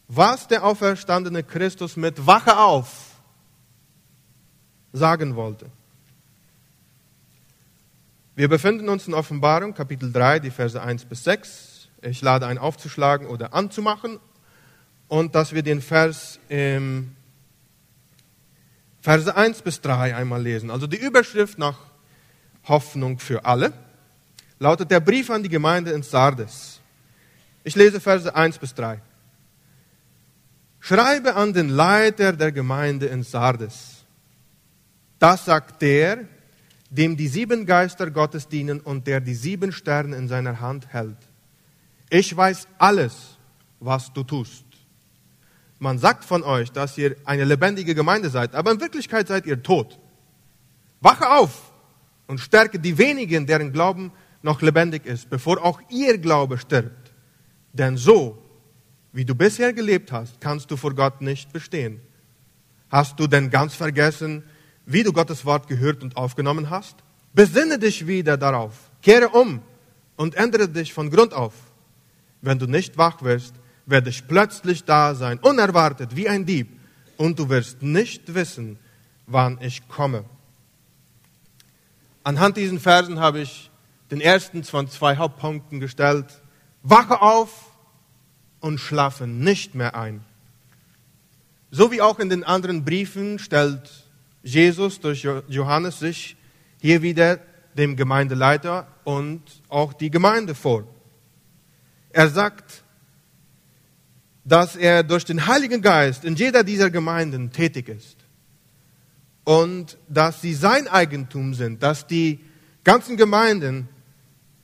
was 0.08 0.48
der 0.48 0.64
auferstandene 0.64 1.44
Christus 1.44 1.96
mit 1.96 2.28
Wache 2.28 2.58
auf 2.58 3.12
sagen 4.94 5.36
wollte. 5.36 5.68
Wir 8.36 8.48
befinden 8.48 8.90
uns 8.90 9.08
in 9.08 9.14
Offenbarung, 9.14 9.74
Kapitel 9.74 10.12
3, 10.12 10.40
die 10.40 10.52
Verse 10.52 10.82
1 10.82 11.06
bis 11.06 11.24
6. 11.24 11.90
Ich 12.02 12.22
lade 12.22 12.48
ein 12.48 12.58
aufzuschlagen 12.58 13.28
oder 13.28 13.54
anzumachen 13.54 14.20
und 15.12 15.36
dass 15.36 15.52
wir 15.52 15.62
den 15.62 15.82
Vers 15.82 16.40
ähm, 16.50 17.14
Verse 19.02 19.36
1 19.36 19.62
bis 19.62 19.82
3 19.82 20.16
einmal 20.16 20.42
lesen. 20.42 20.72
Also 20.72 20.88
die 20.88 20.96
Überschrift 20.96 21.58
nach 21.58 21.78
Hoffnung 22.64 23.20
für 23.20 23.44
alle 23.44 23.74
lautet 24.58 24.90
der 24.90 25.02
Brief 25.02 25.30
an 25.30 25.44
die 25.44 25.50
Gemeinde 25.50 25.92
in 25.92 26.02
Sardes. 26.02 26.80
Ich 27.66 27.76
lese 27.76 28.00
Verse 28.00 28.34
1 28.34 28.58
bis 28.58 28.74
3. 28.74 29.02
Schreibe 30.80 31.36
an 31.36 31.52
den 31.52 31.68
Leiter 31.68 32.32
der 32.32 32.54
Gemeinde 32.54 33.08
in 33.08 33.24
Sardes. 33.24 34.06
Das 35.20 35.44
sagt 35.44 35.82
der, 35.82 36.20
dem 36.90 37.18
die 37.18 37.28
sieben 37.28 37.66
Geister 37.66 38.10
Gottes 38.12 38.48
dienen 38.48 38.80
und 38.80 39.08
der 39.08 39.20
die 39.20 39.36
sieben 39.36 39.74
Sterne 39.74 40.16
in 40.16 40.30
seiner 40.30 40.62
Hand 40.62 40.88
hält. 40.94 41.18
Ich 42.10 42.34
weiß 42.34 42.70
alles, 42.78 43.38
was 43.82 44.14
du 44.14 44.24
tust. 44.24 44.71
Man 45.82 45.98
sagt 45.98 46.26
von 46.26 46.44
euch, 46.44 46.72
dass 46.72 46.96
ihr 47.00 47.16
eine 47.26 47.44
lebendige 47.44 47.96
Gemeinde 47.96 48.30
seid, 48.30 48.54
aber 48.54 48.72
in 48.72 48.80
Wirklichkeit 48.80 49.28
seid 49.28 49.48
ihr 49.48 49.64
tot. 49.64 49.98
Wache 51.00 51.28
auf 51.28 51.72
und 52.28 52.40
stärke 52.40 52.78
die 52.78 53.00
wenigen, 53.00 53.48
deren 53.48 53.74
Glauben 53.74 54.12
noch 54.44 54.62
lebendig 54.62 55.08
ist, 55.08 55.32
bevor 55.32 55.60
auch 55.66 55.82
ihr 55.90 56.20
Glaube 56.20 56.60
stirbt. 56.60 57.12
Denn 57.74 57.98
so 57.98 58.38
wie 59.12 59.26
du 59.26 59.34
bisher 59.34 59.74
gelebt 59.74 60.12
hast, 60.12 60.40
kannst 60.40 60.70
du 60.70 60.78
vor 60.78 60.94
Gott 60.94 61.20
nicht 61.20 61.52
bestehen. 61.52 62.00
Hast 62.92 63.20
du 63.20 63.26
denn 63.26 63.50
ganz 63.50 63.74
vergessen, 63.74 64.44
wie 64.86 65.02
du 65.02 65.12
Gottes 65.12 65.46
Wort 65.46 65.68
gehört 65.68 66.04
und 66.04 66.16
aufgenommen 66.16 66.70
hast? 66.70 66.98
Besinne 67.34 67.80
dich 67.80 68.06
wieder 68.06 68.38
darauf, 68.38 68.92
kehre 69.02 69.30
um 69.30 69.64
und 70.16 70.36
ändere 70.36 70.70
dich 70.70 70.94
von 70.94 71.10
Grund 71.10 71.34
auf. 71.34 71.56
Wenn 72.44 72.60
du 72.60 72.68
nicht 72.68 73.00
wach 73.00 73.24
wirst, 73.24 73.56
werde 73.86 74.10
ich 74.10 74.28
plötzlich 74.28 74.84
da 74.84 75.16
sein, 75.16 75.40
unerwartet 75.40 76.16
wie 76.16 76.30
ein 76.30 76.46
Dieb, 76.46 76.68
und 77.18 77.38
du 77.38 77.50
wirst 77.50 77.84
nicht 77.84 78.34
wissen, 78.34 78.80
wann 79.28 79.60
ich 79.62 79.88
komme. 79.88 80.26
Anhand 82.24 82.58
diesen 82.58 82.80
Versen 82.80 83.20
habe 83.20 83.40
ich 83.40 83.70
den 84.10 84.22
ersten 84.22 84.64
von 84.64 84.90
zwei 84.90 85.18
Hauptpunkten 85.18 85.80
gestellt. 85.80 86.26
Wache 86.84 87.22
auf 87.22 87.72
und 88.60 88.80
schlafen 88.80 89.40
nicht 89.40 89.76
mehr 89.76 89.96
ein. 89.96 90.24
So 91.72 91.92
wie 91.92 92.02
auch 92.02 92.20
in 92.20 92.30
den 92.30 92.44
anderen 92.44 92.84
Briefen 92.84 93.40
stellt 93.40 93.90
Jesus 94.44 95.00
durch 95.00 95.28
Johannes 95.48 96.00
sich 96.00 96.36
hier 96.80 97.02
wieder 97.02 97.40
dem 97.76 97.96
Gemeindeleiter 97.96 98.88
und 99.04 99.42
auch 99.70 99.94
die 99.94 100.12
Gemeinde 100.12 100.56
vor. 100.56 100.84
Er 102.10 102.30
sagt, 102.30 102.84
dass 104.44 104.76
er 104.76 105.04
durch 105.04 105.26
den 105.26 105.48
Heiligen 105.48 105.82
Geist 105.82 106.26
in 106.26 106.36
jeder 106.36 106.64
dieser 106.64 106.90
Gemeinden 106.90 107.52
tätig 107.52 107.90
ist 107.90 108.18
und 109.44 109.98
dass 110.08 110.42
sie 110.42 110.54
sein 110.54 110.88
Eigentum 110.88 111.54
sind, 111.54 111.84
dass 111.84 112.08
die 112.08 112.40
ganzen 112.84 113.18
Gemeinden 113.18 113.88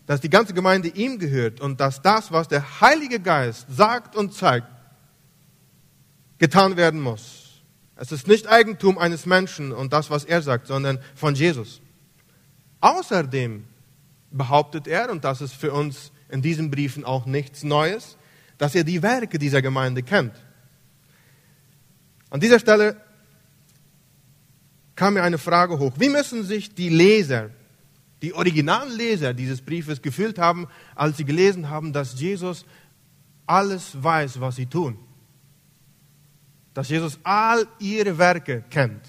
dass 0.08 0.22
die 0.22 0.30
ganze 0.30 0.54
Gemeinde 0.54 0.88
ihm 0.88 1.20
gehört 1.20 1.60
und 1.60 1.80
dass 1.82 2.02
das, 2.02 2.32
was 2.32 2.48
der 2.48 2.82
Heilige 2.82 3.20
Geist 3.20 3.68
sagt 3.70 4.16
und 4.16 4.34
zeigt, 4.34 4.68
getan 6.40 6.78
werden 6.78 7.02
muss. 7.02 7.62
Es 7.98 8.12
ist 8.14 8.26
nicht 8.26 8.48
Eigentum 8.48 8.98
eines 8.98 9.26
Menschen 9.26 9.74
und 9.74 9.92
das, 9.92 10.10
was 10.10 10.24
er 10.24 10.42
sagt, 10.42 10.68
sondern 10.68 11.00
von 11.14 11.36
Jesus. 11.36 11.82
Außerdem 12.80 13.66
behauptet 14.32 14.88
er, 14.88 15.12
und 15.12 15.26
das 15.26 15.42
ist 15.42 15.54
für 15.54 15.74
uns 15.74 16.12
in 16.30 16.42
diesen 16.42 16.72
Briefen 16.72 17.04
auch 17.04 17.26
nichts 17.26 17.64
Neues, 17.64 18.18
dass 18.58 18.76
er 18.76 18.84
die 18.84 19.02
Werke 19.02 19.38
dieser 19.38 19.62
Gemeinde 19.62 20.04
kennt. 20.04 20.34
An 22.30 22.40
dieser 22.40 22.60
Stelle 22.60 23.02
kam 24.96 25.14
mir 25.14 25.24
eine 25.24 25.38
Frage 25.38 25.80
hoch. 25.80 25.94
Wie 25.98 26.10
müssen 26.10 26.44
sich 26.44 26.74
die 26.74 26.90
Leser 26.90 27.52
die 28.22 28.34
Originalleser 28.34 29.34
dieses 29.34 29.62
Briefes 29.62 30.02
gefühlt 30.02 30.40
haben, 30.40 30.68
als 30.96 31.18
sie 31.18 31.26
gelesen 31.26 31.70
haben, 31.70 31.94
dass 31.94 32.20
Jesus 32.20 32.66
alles 33.46 34.02
weiß, 34.02 34.42
was 34.42 34.56
sie 34.56 34.66
tun. 34.66 34.98
Dass 36.74 36.90
Jesus 36.90 37.20
all 37.24 37.68
ihre 37.80 38.18
Werke 38.18 38.64
kennt. 38.70 39.02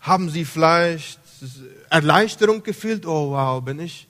Haben 0.00 0.30
sie 0.30 0.44
vielleicht 0.44 1.20
Erleichterung 1.90 2.62
gefühlt? 2.62 3.06
Oh 3.06 3.32
wow, 3.32 3.62
bin 3.62 3.80
ich, 3.80 4.06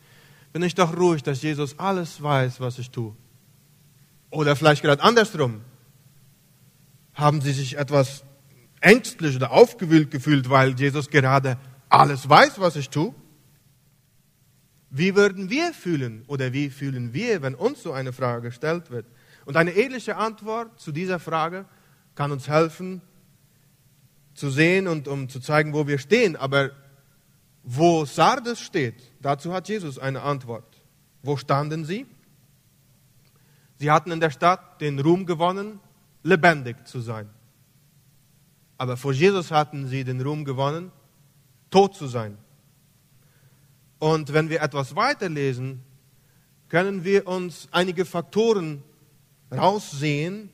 bin 0.52 0.62
ich 0.62 0.74
doch 0.74 0.96
ruhig, 0.96 1.22
dass 1.22 1.42
Jesus 1.42 1.78
alles 1.78 2.22
weiß, 2.22 2.60
was 2.60 2.78
ich 2.78 2.90
tue. 2.90 3.14
Oder 4.30 4.56
vielleicht 4.56 4.82
gerade 4.82 5.02
andersrum. 5.02 5.60
Haben 7.14 7.40
sie 7.40 7.52
sich 7.52 7.76
etwas 7.76 8.24
ängstlich 8.80 9.36
oder 9.36 9.50
aufgewühlt 9.50 10.10
gefühlt, 10.10 10.48
weil 10.48 10.78
Jesus 10.78 11.10
gerade 11.10 11.58
alles 11.88 12.28
weiß, 12.28 12.58
was 12.58 12.76
ich 12.76 12.88
tue? 12.88 13.14
Wie 14.90 15.14
würden 15.14 15.50
wir 15.50 15.72
fühlen 15.72 16.24
oder 16.26 16.52
wie 16.52 16.70
fühlen 16.70 17.12
wir, 17.12 17.42
wenn 17.42 17.54
uns 17.54 17.82
so 17.82 17.92
eine 17.92 18.12
Frage 18.12 18.48
gestellt 18.48 18.90
wird? 18.90 19.06
Und 19.44 19.56
eine 19.56 19.70
ehrliche 19.70 20.16
Antwort 20.16 20.80
zu 20.80 20.92
dieser 20.92 21.20
Frage 21.20 21.64
kann 22.14 22.32
uns 22.32 22.48
helfen, 22.48 23.02
zu 24.34 24.50
sehen 24.50 24.88
und 24.88 25.06
um 25.06 25.28
zu 25.28 25.40
zeigen, 25.40 25.74
wo 25.74 25.86
wir 25.86 25.98
stehen. 25.98 26.36
Aber 26.36 26.70
wo 27.62 28.04
Sardes 28.04 28.60
steht, 28.60 29.12
dazu 29.20 29.52
hat 29.52 29.68
Jesus 29.68 29.98
eine 29.98 30.22
Antwort. 30.22 30.82
Wo 31.22 31.36
standen 31.36 31.84
sie? 31.84 32.06
Sie 33.78 33.90
hatten 33.90 34.10
in 34.10 34.20
der 34.20 34.30
Stadt 34.30 34.80
den 34.80 34.98
Ruhm 34.98 35.26
gewonnen, 35.26 35.80
lebendig 36.22 36.86
zu 36.86 37.00
sein. 37.00 37.28
Aber 38.78 38.96
vor 38.96 39.12
Jesus 39.12 39.50
hatten 39.50 39.86
sie 39.86 40.04
den 40.04 40.20
Ruhm 40.20 40.44
gewonnen, 40.44 40.90
tot 41.70 41.94
zu 41.94 42.06
sein. 42.06 42.38
Und 43.98 44.32
wenn 44.32 44.48
wir 44.48 44.62
etwas 44.62 44.96
weiterlesen, 44.96 45.82
können 46.68 47.04
wir 47.04 47.26
uns 47.26 47.68
einige 47.70 48.04
Faktoren 48.04 48.82
raussehen, 49.52 50.50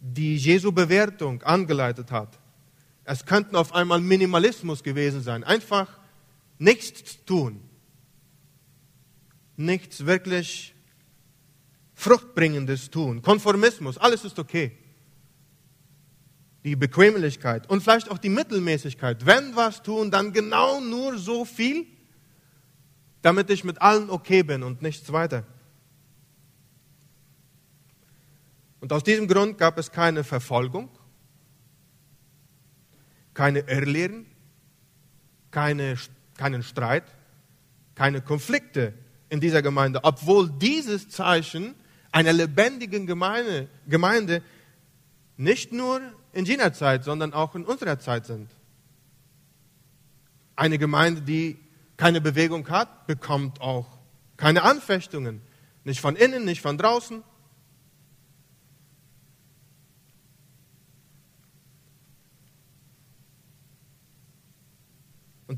die 0.00 0.36
Jesu 0.36 0.72
Bewertung 0.72 1.42
angeleitet 1.42 2.10
hat. 2.10 2.38
Es 3.04 3.24
könnten 3.24 3.56
auf 3.56 3.74
einmal 3.74 4.00
Minimalismus 4.00 4.82
gewesen 4.82 5.22
sein. 5.22 5.44
Einfach 5.44 5.97
nichts 6.58 7.24
tun. 7.24 7.60
Nichts 9.56 10.06
wirklich 10.06 10.74
Fruchtbringendes 11.94 12.90
tun. 12.90 13.22
Konformismus, 13.22 13.98
alles 13.98 14.24
ist 14.24 14.38
okay. 14.38 14.76
Die 16.64 16.76
Bequemlichkeit 16.76 17.68
und 17.68 17.82
vielleicht 17.82 18.10
auch 18.10 18.18
die 18.18 18.28
Mittelmäßigkeit. 18.28 19.26
Wenn 19.26 19.56
was 19.56 19.82
tun, 19.82 20.10
dann 20.10 20.32
genau 20.32 20.80
nur 20.80 21.18
so 21.18 21.44
viel, 21.44 21.86
damit 23.22 23.50
ich 23.50 23.64
mit 23.64 23.82
allen 23.82 24.10
okay 24.10 24.42
bin 24.42 24.62
und 24.62 24.82
nichts 24.82 25.12
weiter. 25.12 25.44
Und 28.80 28.92
aus 28.92 29.02
diesem 29.02 29.26
Grund 29.26 29.58
gab 29.58 29.76
es 29.78 29.90
keine 29.90 30.22
Verfolgung, 30.22 30.88
keine 33.34 33.60
Irrlehren, 33.60 34.26
keine, 35.50 35.96
keinen 36.38 36.62
Streit, 36.62 37.04
keine 37.94 38.22
Konflikte 38.22 38.94
in 39.28 39.40
dieser 39.40 39.60
Gemeinde, 39.60 40.00
obwohl 40.04 40.48
dieses 40.50 41.10
Zeichen 41.10 41.74
einer 42.12 42.32
lebendigen 42.32 43.06
Gemeinde, 43.06 43.68
Gemeinde 43.86 44.42
nicht 45.36 45.72
nur 45.72 46.00
in 46.32 46.46
jener 46.46 46.72
Zeit, 46.72 47.04
sondern 47.04 47.34
auch 47.34 47.54
in 47.54 47.64
unserer 47.64 47.98
Zeit 47.98 48.26
sind. 48.26 48.50
Eine 50.56 50.78
Gemeinde, 50.78 51.22
die 51.22 51.58
keine 51.96 52.20
Bewegung 52.20 52.68
hat, 52.70 53.06
bekommt 53.06 53.60
auch 53.60 53.98
keine 54.36 54.62
Anfechtungen. 54.62 55.42
Nicht 55.84 56.00
von 56.00 56.16
innen, 56.16 56.44
nicht 56.44 56.60
von 56.60 56.78
draußen. 56.78 57.22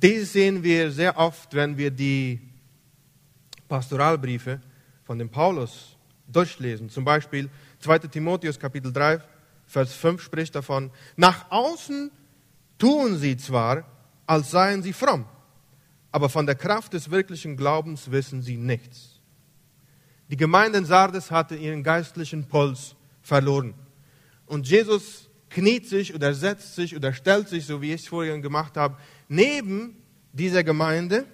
Dieses 0.03 0.33
sehen 0.33 0.63
wir 0.63 0.91
sehr 0.91 1.17
oft, 1.19 1.53
wenn 1.55 1.77
wir 1.77 1.91
die 1.91 2.41
Pastoralbriefe 3.69 4.61
von 5.05 5.19
dem 5.19 5.29
Paulus 5.29 5.97
durchlesen. 6.27 6.89
Zum 6.89 7.05
Beispiel 7.05 7.51
2 7.81 7.99
Timotheus 7.99 8.59
Kapitel 8.59 8.93
3, 8.93 9.21
Vers 9.67 9.93
5 9.95 10.23
spricht 10.23 10.55
davon, 10.55 10.91
nach 11.17 11.51
außen 11.51 12.11
tun 12.79 13.19
sie 13.19 13.37
zwar, 13.37 13.85
als 14.27 14.51
seien 14.51 14.83
sie 14.83 14.93
fromm, 14.93 15.27
aber 16.11 16.29
von 16.29 16.47
der 16.47 16.55
Kraft 16.55 16.95
des 16.95 17.11
wirklichen 17.11 17.57
Glaubens 17.57 18.11
wissen 18.11 18.43
sie 18.43 18.57
nichts. 18.57 19.21
Die 20.29 20.37
Gemeinde 20.37 20.79
in 20.79 20.87
Sardes 20.87 21.31
hatte 21.31 21.57
ihren 21.57 21.83
geistlichen 21.83 22.47
Puls 22.47 22.95
verloren. 23.23 23.75
Und 24.47 24.69
Jesus 24.69 25.30
kniet 25.51 25.89
sich 25.89 26.15
oder 26.15 26.33
setzt 26.33 26.75
sich 26.75 26.97
oder 26.97 27.13
stellt 27.13 27.49
sich, 27.49 27.67
so 27.67 27.83
wie 27.83 27.93
ich 27.93 28.03
es 28.03 28.09
vorhin 28.09 28.41
gemacht 28.41 28.77
habe, 28.77 28.97
neben 29.29 29.97
dieser 30.33 30.65
Gemeinde 30.65 31.27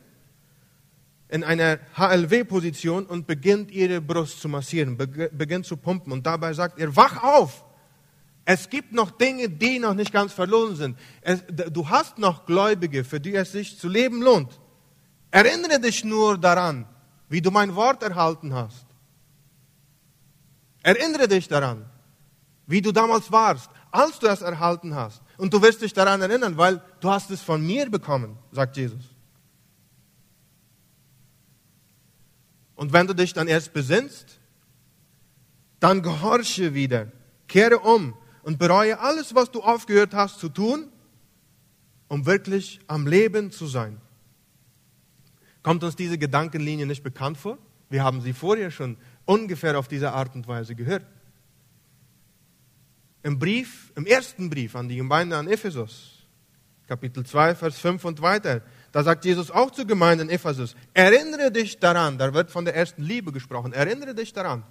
in 1.28 1.44
einer 1.44 1.78
HLW-Position 1.96 3.06
und 3.06 3.26
beginnt 3.26 3.70
ihre 3.70 4.00
Brust 4.00 4.40
zu 4.40 4.48
massieren, 4.48 4.96
beginnt 4.96 5.66
zu 5.66 5.76
pumpen 5.76 6.12
und 6.12 6.26
dabei 6.26 6.52
sagt 6.52 6.78
er, 6.78 6.94
wach 6.96 7.22
auf! 7.22 7.64
Es 8.48 8.70
gibt 8.70 8.92
noch 8.92 9.10
Dinge, 9.10 9.48
die 9.48 9.80
noch 9.80 9.94
nicht 9.94 10.12
ganz 10.12 10.32
verloren 10.32 10.76
sind. 10.76 10.96
Es, 11.20 11.42
du 11.48 11.88
hast 11.88 12.16
noch 12.18 12.46
Gläubige, 12.46 13.02
für 13.02 13.18
die 13.18 13.34
es 13.34 13.50
sich 13.50 13.76
zu 13.76 13.88
leben 13.88 14.22
lohnt. 14.22 14.60
Erinnere 15.32 15.80
dich 15.80 16.04
nur 16.04 16.38
daran, 16.38 16.86
wie 17.28 17.42
du 17.42 17.50
mein 17.50 17.74
Wort 17.74 18.04
erhalten 18.04 18.54
hast. 18.54 18.86
Erinnere 20.84 21.26
dich 21.26 21.48
daran, 21.48 21.86
wie 22.68 22.80
du 22.80 22.92
damals 22.92 23.32
warst, 23.32 23.68
als 23.96 24.18
du 24.18 24.26
es 24.26 24.42
erhalten 24.42 24.94
hast. 24.94 25.22
Und 25.38 25.52
du 25.54 25.62
wirst 25.62 25.80
dich 25.80 25.92
daran 25.92 26.20
erinnern, 26.20 26.56
weil 26.56 26.82
du 27.00 27.10
hast 27.10 27.30
es 27.30 27.40
von 27.40 27.64
mir 27.64 27.90
bekommen, 27.90 28.38
sagt 28.52 28.76
Jesus. 28.76 29.04
Und 32.74 32.92
wenn 32.92 33.06
du 33.06 33.14
dich 33.14 33.32
dann 33.32 33.48
erst 33.48 33.72
besinnst, 33.72 34.38
dann 35.80 36.02
gehorche 36.02 36.74
wieder, 36.74 37.10
kehre 37.48 37.78
um 37.78 38.14
und 38.42 38.58
bereue 38.58 38.98
alles, 39.00 39.34
was 39.34 39.50
du 39.50 39.62
aufgehört 39.62 40.14
hast 40.14 40.40
zu 40.40 40.50
tun, 40.50 40.92
um 42.08 42.26
wirklich 42.26 42.80
am 42.86 43.06
Leben 43.06 43.50
zu 43.50 43.66
sein. 43.66 44.00
Kommt 45.62 45.82
uns 45.82 45.96
diese 45.96 46.18
Gedankenlinie 46.18 46.86
nicht 46.86 47.02
bekannt 47.02 47.38
vor? 47.38 47.58
Wir 47.88 48.04
haben 48.04 48.20
sie 48.20 48.32
vorher 48.32 48.70
schon 48.70 48.98
ungefähr 49.24 49.78
auf 49.78 49.88
diese 49.88 50.12
Art 50.12 50.34
und 50.34 50.46
Weise 50.46 50.74
gehört. 50.74 51.04
Im 53.26 53.40
Brief, 53.40 53.90
im 53.96 54.06
ersten 54.06 54.48
Brief 54.48 54.76
an 54.76 54.88
die 54.88 54.94
Gemeinde 54.94 55.36
an 55.36 55.48
Ephesus, 55.48 56.24
Kapitel 56.86 57.26
2, 57.26 57.56
Vers 57.56 57.76
5 57.80 58.04
und 58.04 58.22
weiter, 58.22 58.62
da 58.92 59.02
sagt 59.02 59.24
Jesus 59.24 59.50
auch 59.50 59.72
zur 59.72 59.84
Gemeinde 59.84 60.22
in 60.22 60.30
Ephesus, 60.30 60.76
erinnere 60.94 61.50
dich 61.50 61.80
daran, 61.80 62.18
da 62.18 62.32
wird 62.32 62.52
von 62.52 62.64
der 62.64 62.76
ersten 62.76 63.02
Liebe 63.02 63.32
gesprochen, 63.32 63.72
erinnere 63.72 64.14
dich 64.14 64.32
daran, 64.32 64.62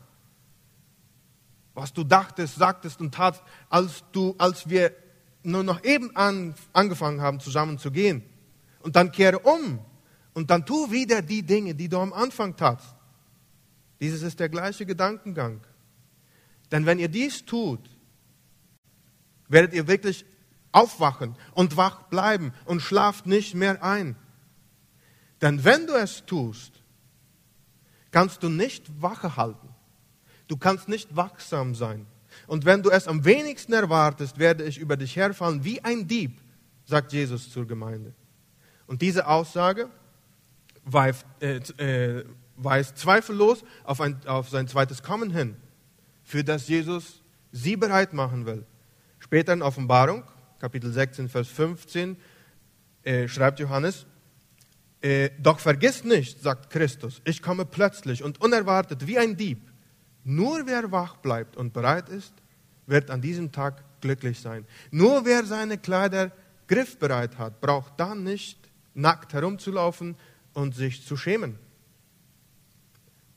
was 1.74 1.92
du 1.92 2.06
dachtest, 2.06 2.56
sagtest 2.56 3.02
und 3.02 3.14
tatst, 3.14 3.44
als, 3.70 4.06
du, 4.14 4.34
als 4.38 4.70
wir 4.70 4.94
nur 5.44 5.64
noch 5.64 5.84
eben 5.84 6.16
an, 6.16 6.56
angefangen 6.72 7.20
haben, 7.20 7.42
zusammen 7.42 7.78
zu 7.78 7.92
gehen. 7.92 8.24
Und 8.80 8.96
dann 8.96 9.12
kehre 9.12 9.40
um 9.40 9.80
und 10.34 10.50
dann 10.50 10.66
tu 10.66 10.90
wieder 10.90 11.22
die 11.22 11.44
Dinge, 11.44 11.76
die 11.76 11.90
du 11.90 12.00
am 12.00 12.14
Anfang 12.14 12.56
tatst. 12.56 12.96
Dieses 14.00 14.22
ist 14.22 14.40
der 14.40 14.48
gleiche 14.48 14.86
Gedankengang. 14.86 15.60
Denn 16.72 16.86
wenn 16.86 17.00
ihr 17.00 17.10
dies 17.10 17.44
tut, 17.44 17.95
werdet 19.48 19.74
ihr 19.74 19.88
wirklich 19.88 20.26
aufwachen 20.72 21.36
und 21.54 21.78
wach 21.78 22.04
bleiben 22.04 22.54
und 22.66 22.82
schlaft 22.82 23.26
nicht 23.26 23.56
mehr 23.56 23.84
ein. 23.84 24.16
Denn 25.42 25.64
wenn 25.64 25.88
du 25.88 25.94
es 25.94 26.26
tust, 26.26 26.82
kannst 28.12 28.44
du 28.44 28.50
nicht 28.50 29.02
Wache 29.02 29.38
halten. 29.38 29.70
Du 30.48 30.58
kannst 30.58 30.88
nicht 30.88 31.16
wachsam 31.16 31.76
sein. 31.76 32.06
Und 32.48 32.66
wenn 32.66 32.84
du 32.84 32.90
es 32.90 33.08
am 33.08 33.26
wenigsten 33.26 33.74
erwartest, 33.74 34.38
werde 34.38 34.64
ich 34.66 34.78
über 34.78 34.98
dich 34.98 35.16
herfallen 35.16 35.64
wie 35.64 35.84
ein 35.84 36.08
Dieb, 36.08 36.40
sagt 36.86 37.14
Jesus 37.14 37.50
zur 37.50 37.66
Gemeinde. 37.66 38.14
Und 38.88 39.02
diese 39.02 39.28
Aussage 39.28 39.90
weist, 40.84 41.26
äh, 41.40 41.58
äh, 41.78 42.26
weist 42.56 42.98
zweifellos 42.98 43.64
auf, 43.84 44.02
ein, 44.02 44.20
auf 44.28 44.50
sein 44.50 44.68
zweites 44.68 45.02
Kommen 45.02 45.32
hin, 45.32 45.56
für 46.24 46.44
das 46.44 46.68
Jesus 46.68 47.22
sie 47.52 47.76
bereit 47.76 48.14
machen 48.14 48.46
will. 48.46 48.66
Später 49.26 49.54
in 49.54 49.64
Offenbarung, 49.64 50.24
Kapitel 50.60 50.94
16, 50.94 51.28
Vers 51.30 51.48
15, 51.48 52.16
äh, 53.04 53.28
schreibt 53.28 53.60
Johannes, 53.60 54.06
äh, 55.02 55.32
doch 55.40 55.60
vergiss 55.60 56.04
nicht, 56.04 56.42
sagt 56.42 56.70
Christus, 56.70 57.22
ich 57.26 57.42
komme 57.42 57.66
plötzlich 57.66 58.24
und 58.24 58.40
unerwartet 58.40 59.08
wie 59.08 59.18
ein 59.18 59.36
Dieb. 59.36 59.72
Nur 60.24 60.68
wer 60.68 60.92
wach 60.92 61.18
bleibt 61.18 61.58
und 61.58 61.74
bereit 61.74 62.08
ist, 62.10 62.34
wird 62.86 63.10
an 63.10 63.22
diesem 63.22 63.52
Tag 63.52 63.84
glücklich 64.00 64.40
sein. 64.40 64.66
Nur 64.92 65.26
wer 65.26 65.44
seine 65.44 65.80
Kleider 65.80 66.32
griffbereit 66.68 67.40
hat, 67.40 67.60
braucht 67.60 68.00
dann 68.00 68.24
nicht 68.24 68.60
nackt 68.94 69.34
herumzulaufen, 69.34 70.16
und 70.56 70.74
sich 70.74 71.06
zu 71.06 71.16
schämen. 71.16 71.60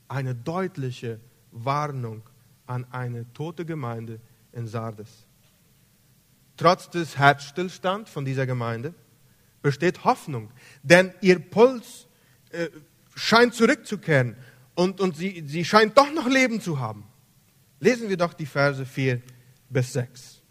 Eine 0.07 0.33
deutliche 0.33 1.19
Warnung 1.51 2.23
an 2.65 2.85
eine 2.91 3.31
tote 3.33 3.65
Gemeinde 3.65 4.19
in 4.53 4.65
Sardes. 4.65 5.27
Trotz 6.59 6.89
des 6.89 7.17
Herzstillstands 7.17 8.11
von 8.11 8.25
dieser 8.25 8.45
Gemeinde 8.45 8.93
besteht 9.61 10.03
Hoffnung, 10.03 10.51
denn 10.83 11.13
ihr 11.21 11.39
Puls 11.39 12.05
äh, 12.49 12.67
scheint 13.15 13.53
zurückzukehren 13.53 14.35
und, 14.75 14.99
und 14.99 15.15
sie, 15.15 15.45
sie 15.47 15.63
scheint 15.63 15.97
doch 15.97 16.11
noch 16.11 16.27
Leben 16.27 16.59
zu 16.59 16.77
haben. 16.81 17.05
Lesen 17.79 18.09
wir 18.09 18.17
doch 18.17 18.33
die 18.33 18.45
Verse 18.45 18.85
4 18.85 19.21
bis 19.69 19.93
6. 19.93 20.41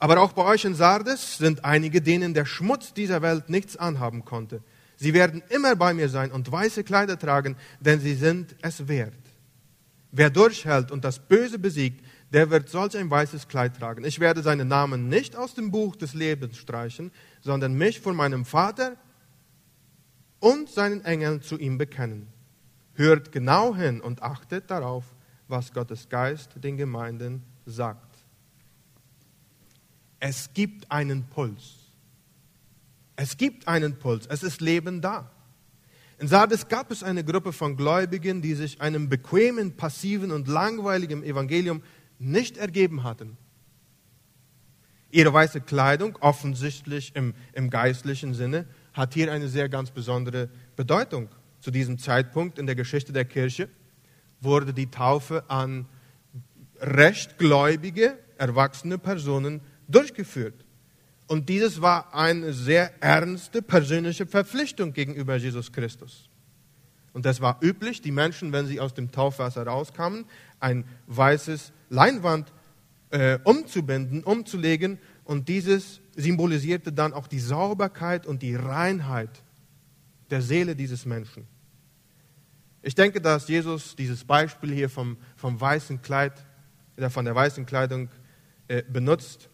Aber 0.00 0.20
auch 0.20 0.32
bei 0.32 0.42
euch 0.46 0.64
in 0.64 0.74
Sardes 0.74 1.38
sind 1.38 1.64
einige, 1.64 2.02
denen 2.02 2.34
der 2.34 2.44
Schmutz 2.44 2.92
dieser 2.92 3.22
Welt 3.22 3.50
nichts 3.50 3.76
anhaben 3.76 4.24
konnte. 4.24 4.64
Sie 4.96 5.14
werden 5.14 5.44
immer 5.48 5.76
bei 5.76 5.94
mir 5.94 6.08
sein 6.08 6.32
und 6.32 6.50
weiße 6.50 6.82
Kleider 6.82 7.20
tragen, 7.20 7.54
denn 7.78 8.00
sie 8.00 8.14
sind 8.16 8.56
es 8.62 8.88
wert. 8.88 9.14
Wer 10.10 10.30
durchhält 10.30 10.90
und 10.90 11.04
das 11.04 11.20
Böse 11.20 11.60
besiegt, 11.60 12.04
der 12.32 12.50
wird 12.50 12.68
solch 12.68 12.96
ein 12.96 13.10
weißes 13.10 13.48
Kleid 13.48 13.76
tragen. 13.76 14.04
Ich 14.04 14.18
werde 14.18 14.42
seinen 14.42 14.68
Namen 14.68 15.08
nicht 15.08 15.36
aus 15.36 15.54
dem 15.54 15.70
Buch 15.70 15.96
des 15.96 16.14
Lebens 16.14 16.56
streichen, 16.56 17.12
sondern 17.42 17.74
mich 17.74 18.00
vor 18.00 18.14
meinem 18.14 18.44
Vater 18.44 18.96
und 20.40 20.70
seinen 20.70 21.04
Engeln 21.04 21.42
zu 21.42 21.58
ihm 21.58 21.76
bekennen. 21.76 22.28
Hört 22.94 23.32
genau 23.32 23.74
hin 23.76 24.00
und 24.00 24.22
achtet 24.22 24.70
darauf, 24.70 25.04
was 25.48 25.72
Gottes 25.72 26.08
Geist 26.08 26.52
den 26.56 26.76
Gemeinden 26.76 27.42
sagt. 27.66 28.18
Es 30.18 30.50
gibt 30.54 30.90
einen 30.90 31.24
Puls. 31.24 31.74
Es 33.16 33.36
gibt 33.36 33.68
einen 33.68 33.98
Puls. 33.98 34.26
Es 34.26 34.42
ist 34.42 34.60
Leben 34.60 35.00
da. 35.00 35.30
In 36.18 36.28
Sardes 36.28 36.68
gab 36.68 36.90
es 36.90 37.02
eine 37.02 37.24
Gruppe 37.24 37.52
von 37.52 37.76
Gläubigen, 37.76 38.40
die 38.40 38.54
sich 38.54 38.80
einem 38.80 39.08
bequemen, 39.08 39.76
passiven 39.76 40.30
und 40.30 40.48
langweiligen 40.48 41.24
Evangelium 41.24 41.82
nicht 42.22 42.56
ergeben 42.56 43.04
hatten. 43.04 43.36
Ihre 45.10 45.32
weiße 45.32 45.60
Kleidung, 45.60 46.16
offensichtlich 46.20 47.14
im, 47.14 47.34
im 47.52 47.68
geistlichen 47.68 48.32
Sinne, 48.32 48.66
hat 48.94 49.14
hier 49.14 49.30
eine 49.30 49.48
sehr 49.48 49.68
ganz 49.68 49.90
besondere 49.90 50.48
Bedeutung. 50.76 51.28
Zu 51.60 51.70
diesem 51.70 51.98
Zeitpunkt 51.98 52.58
in 52.58 52.66
der 52.66 52.74
Geschichte 52.74 53.12
der 53.12 53.24
Kirche 53.24 53.68
wurde 54.40 54.72
die 54.72 54.90
Taufe 54.90 55.44
an 55.48 55.86
rechtgläubige, 56.80 58.18
erwachsene 58.38 58.98
Personen 58.98 59.60
durchgeführt. 59.86 60.64
Und 61.28 61.48
dieses 61.48 61.80
war 61.80 62.14
eine 62.14 62.52
sehr 62.52 63.02
ernste 63.02 63.62
persönliche 63.62 64.26
Verpflichtung 64.26 64.92
gegenüber 64.92 65.36
Jesus 65.36 65.72
Christus. 65.72 66.28
Und 67.12 67.26
es 67.26 67.40
war 67.40 67.58
üblich, 67.62 68.00
die 68.00 68.10
Menschen, 68.10 68.52
wenn 68.52 68.66
sie 68.66 68.80
aus 68.80 68.94
dem 68.94 69.12
Taufwasser 69.12 69.66
rauskamen, 69.66 70.24
ein 70.60 70.84
weißes 71.06 71.72
Leinwand 71.92 72.52
äh, 73.10 73.38
umzubinden, 73.44 74.24
umzulegen. 74.24 74.98
Und 75.24 75.48
dieses 75.48 76.00
symbolisierte 76.16 76.92
dann 76.92 77.12
auch 77.12 77.26
die 77.28 77.38
Sauberkeit 77.38 78.26
und 78.26 78.42
die 78.42 78.54
Reinheit 78.54 79.42
der 80.30 80.42
Seele 80.42 80.74
dieses 80.74 81.04
Menschen. 81.04 81.46
Ich 82.80 82.94
denke, 82.94 83.20
dass 83.20 83.46
Jesus 83.46 83.94
dieses 83.94 84.24
Beispiel 84.24 84.72
hier 84.72 84.90
vom, 84.90 85.16
vom 85.36 85.60
weißen 85.60 86.02
Kleid, 86.02 86.32
oder 86.96 87.10
von 87.10 87.24
der 87.24 87.34
weißen 87.34 87.66
Kleidung 87.66 88.08
äh, 88.68 88.82
benutzt, 88.82 89.48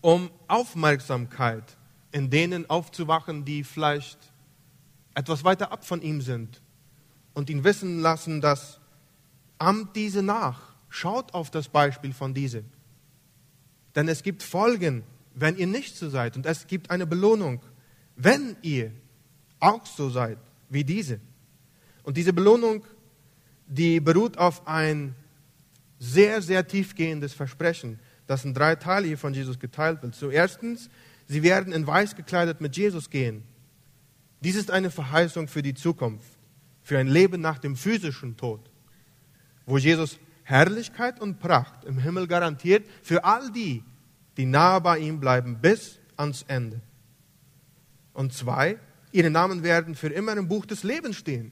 um 0.00 0.30
Aufmerksamkeit 0.46 1.76
in 2.12 2.30
denen 2.30 2.70
aufzuwachen, 2.70 3.44
die 3.44 3.64
vielleicht 3.64 4.18
etwas 5.14 5.42
weiter 5.44 5.72
ab 5.72 5.84
von 5.84 6.02
ihm 6.02 6.20
sind 6.20 6.62
und 7.34 7.50
ihn 7.50 7.64
wissen 7.64 8.00
lassen, 8.00 8.40
dass 8.40 8.80
amt 9.58 9.96
diese 9.96 10.22
nach, 10.22 10.75
schaut 10.96 11.34
auf 11.34 11.50
das 11.50 11.68
Beispiel 11.68 12.12
von 12.12 12.34
diese. 12.34 12.64
Denn 13.94 14.08
es 14.08 14.22
gibt 14.22 14.42
Folgen, 14.42 15.02
wenn 15.34 15.56
ihr 15.56 15.66
nicht 15.66 15.96
so 15.96 16.08
seid 16.08 16.36
und 16.36 16.46
es 16.46 16.66
gibt 16.66 16.90
eine 16.90 17.06
Belohnung, 17.06 17.60
wenn 18.16 18.56
ihr 18.62 18.92
auch 19.60 19.84
so 19.86 20.10
seid 20.10 20.38
wie 20.68 20.84
diese. 20.84 21.20
Und 22.02 22.16
diese 22.16 22.32
Belohnung, 22.32 22.84
die 23.66 24.00
beruht 24.00 24.38
auf 24.38 24.66
ein 24.66 25.14
sehr, 25.98 26.42
sehr 26.42 26.66
tiefgehendes 26.66 27.34
Versprechen 27.34 27.98
das 28.26 28.44
in 28.44 28.54
drei 28.54 28.74
Teile 28.74 29.06
hier 29.06 29.18
von 29.18 29.34
Jesus 29.34 29.58
geteilt 29.58 30.02
wird. 30.02 30.14
Zuerstens, 30.14 30.90
sie 31.26 31.42
werden 31.42 31.72
in 31.72 31.86
weiß 31.86 32.16
gekleidet 32.16 32.60
mit 32.60 32.76
Jesus 32.76 33.10
gehen. 33.10 33.42
Dies 34.40 34.56
ist 34.56 34.70
eine 34.70 34.90
Verheißung 34.90 35.48
für 35.48 35.62
die 35.62 35.74
Zukunft, 35.74 36.28
für 36.82 36.98
ein 36.98 37.06
Leben 37.06 37.40
nach 37.40 37.58
dem 37.58 37.76
physischen 37.76 38.36
Tod, 38.36 38.60
wo 39.64 39.78
Jesus 39.78 40.18
Herrlichkeit 40.48 41.20
und 41.20 41.40
Pracht 41.40 41.84
im 41.84 41.98
Himmel 41.98 42.28
garantiert 42.28 42.86
für 43.02 43.24
all 43.24 43.50
die, 43.50 43.82
die 44.36 44.46
nahe 44.46 44.80
bei 44.80 44.98
ihm 45.00 45.18
bleiben 45.18 45.58
bis 45.60 45.98
ans 46.16 46.44
Ende. 46.46 46.80
Und 48.12 48.32
zwei, 48.32 48.78
ihre 49.10 49.28
Namen 49.28 49.64
werden 49.64 49.96
für 49.96 50.06
immer 50.06 50.36
im 50.36 50.46
Buch 50.46 50.64
des 50.64 50.84
Lebens 50.84 51.16
stehen. 51.16 51.50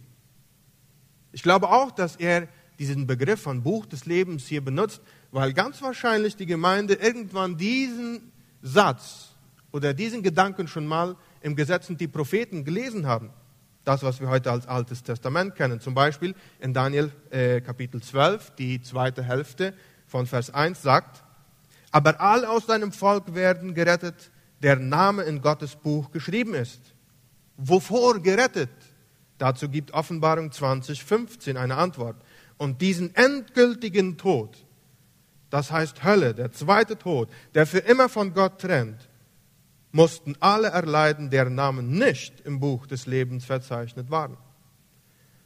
Ich 1.33 1.43
glaube 1.43 1.71
auch, 1.71 1.91
dass 1.91 2.15
er 2.15 2.47
diesen 2.79 3.09
Begriff 3.09 3.43
von 3.43 3.65
Buch 3.65 3.85
des 3.85 4.07
Lebens 4.07 4.47
hier 4.47 4.65
benutzt, 4.65 5.03
weil 5.33 5.53
ganz 5.53 5.83
wahrscheinlich 5.83 6.37
die 6.37 6.47
Gemeinde 6.47 6.95
irgendwann 6.95 7.57
diesen 7.57 8.31
Satz 8.63 9.35
oder 9.73 9.93
diesen 9.93 10.23
Gedanken 10.23 10.69
schon 10.69 10.87
mal 10.87 11.17
im 11.41 11.57
Gesetz 11.57 11.91
und 11.91 12.01
die 12.01 12.07
Propheten 12.07 12.65
gelesen 12.65 13.09
haben. 13.09 13.31
Das, 13.85 14.03
was 14.03 14.21
wir 14.21 14.29
heute 14.29 14.51
als 14.51 14.67
Altes 14.67 15.03
Testament 15.03 15.57
kennen. 15.57 15.79
Zum 15.81 15.95
Beispiel 15.95 16.35
in 16.59 16.73
Daniel 16.73 17.13
äh, 17.31 17.61
Kapitel 17.61 18.03
12, 18.03 18.53
die 18.57 18.81
zweite 18.81 19.23
Hälfte 19.23 19.75
von 20.07 20.27
Vers 20.27 20.53
1 20.53 20.81
sagt, 20.81 21.23
aber 21.91 22.21
alle 22.21 22.49
aus 22.49 22.67
deinem 22.67 22.93
Volk 22.93 23.35
werden 23.35 23.75
gerettet, 23.75 24.31
der 24.63 24.77
Name 24.77 25.23
in 25.23 25.43
Gottes 25.43 25.77
Buch 25.77 26.11
geschrieben 26.11 26.55
ist. 26.55 26.81
Wovor 27.57 28.21
gerettet? 28.21 28.71
Dazu 29.39 29.69
gibt 29.69 29.93
Offenbarung 29.93 30.51
20, 30.51 31.05
15 31.05 31.57
eine 31.57 31.77
Antwort. 31.77 32.17
Und 32.57 32.81
diesen 32.81 33.15
endgültigen 33.15 34.17
Tod, 34.17 34.57
das 35.51 35.71
heißt 35.71 36.03
Hölle, 36.03 36.35
der 36.35 36.51
zweite 36.51 36.97
Tod, 36.97 37.29
der 37.55 37.67
für 37.67 37.79
immer 37.79 38.09
von 38.09 38.33
Gott 38.33 38.61
trennt, 38.61 39.09
mussten 39.95 40.35
alle 40.41 40.69
erleiden, 40.69 41.31
deren 41.31 41.55
Namen 41.55 41.97
nicht 41.97 42.41
im 42.41 42.59
Buch 42.59 42.85
des 42.87 43.07
Lebens 43.07 43.45
verzeichnet 43.45 44.11
waren. 44.11 44.37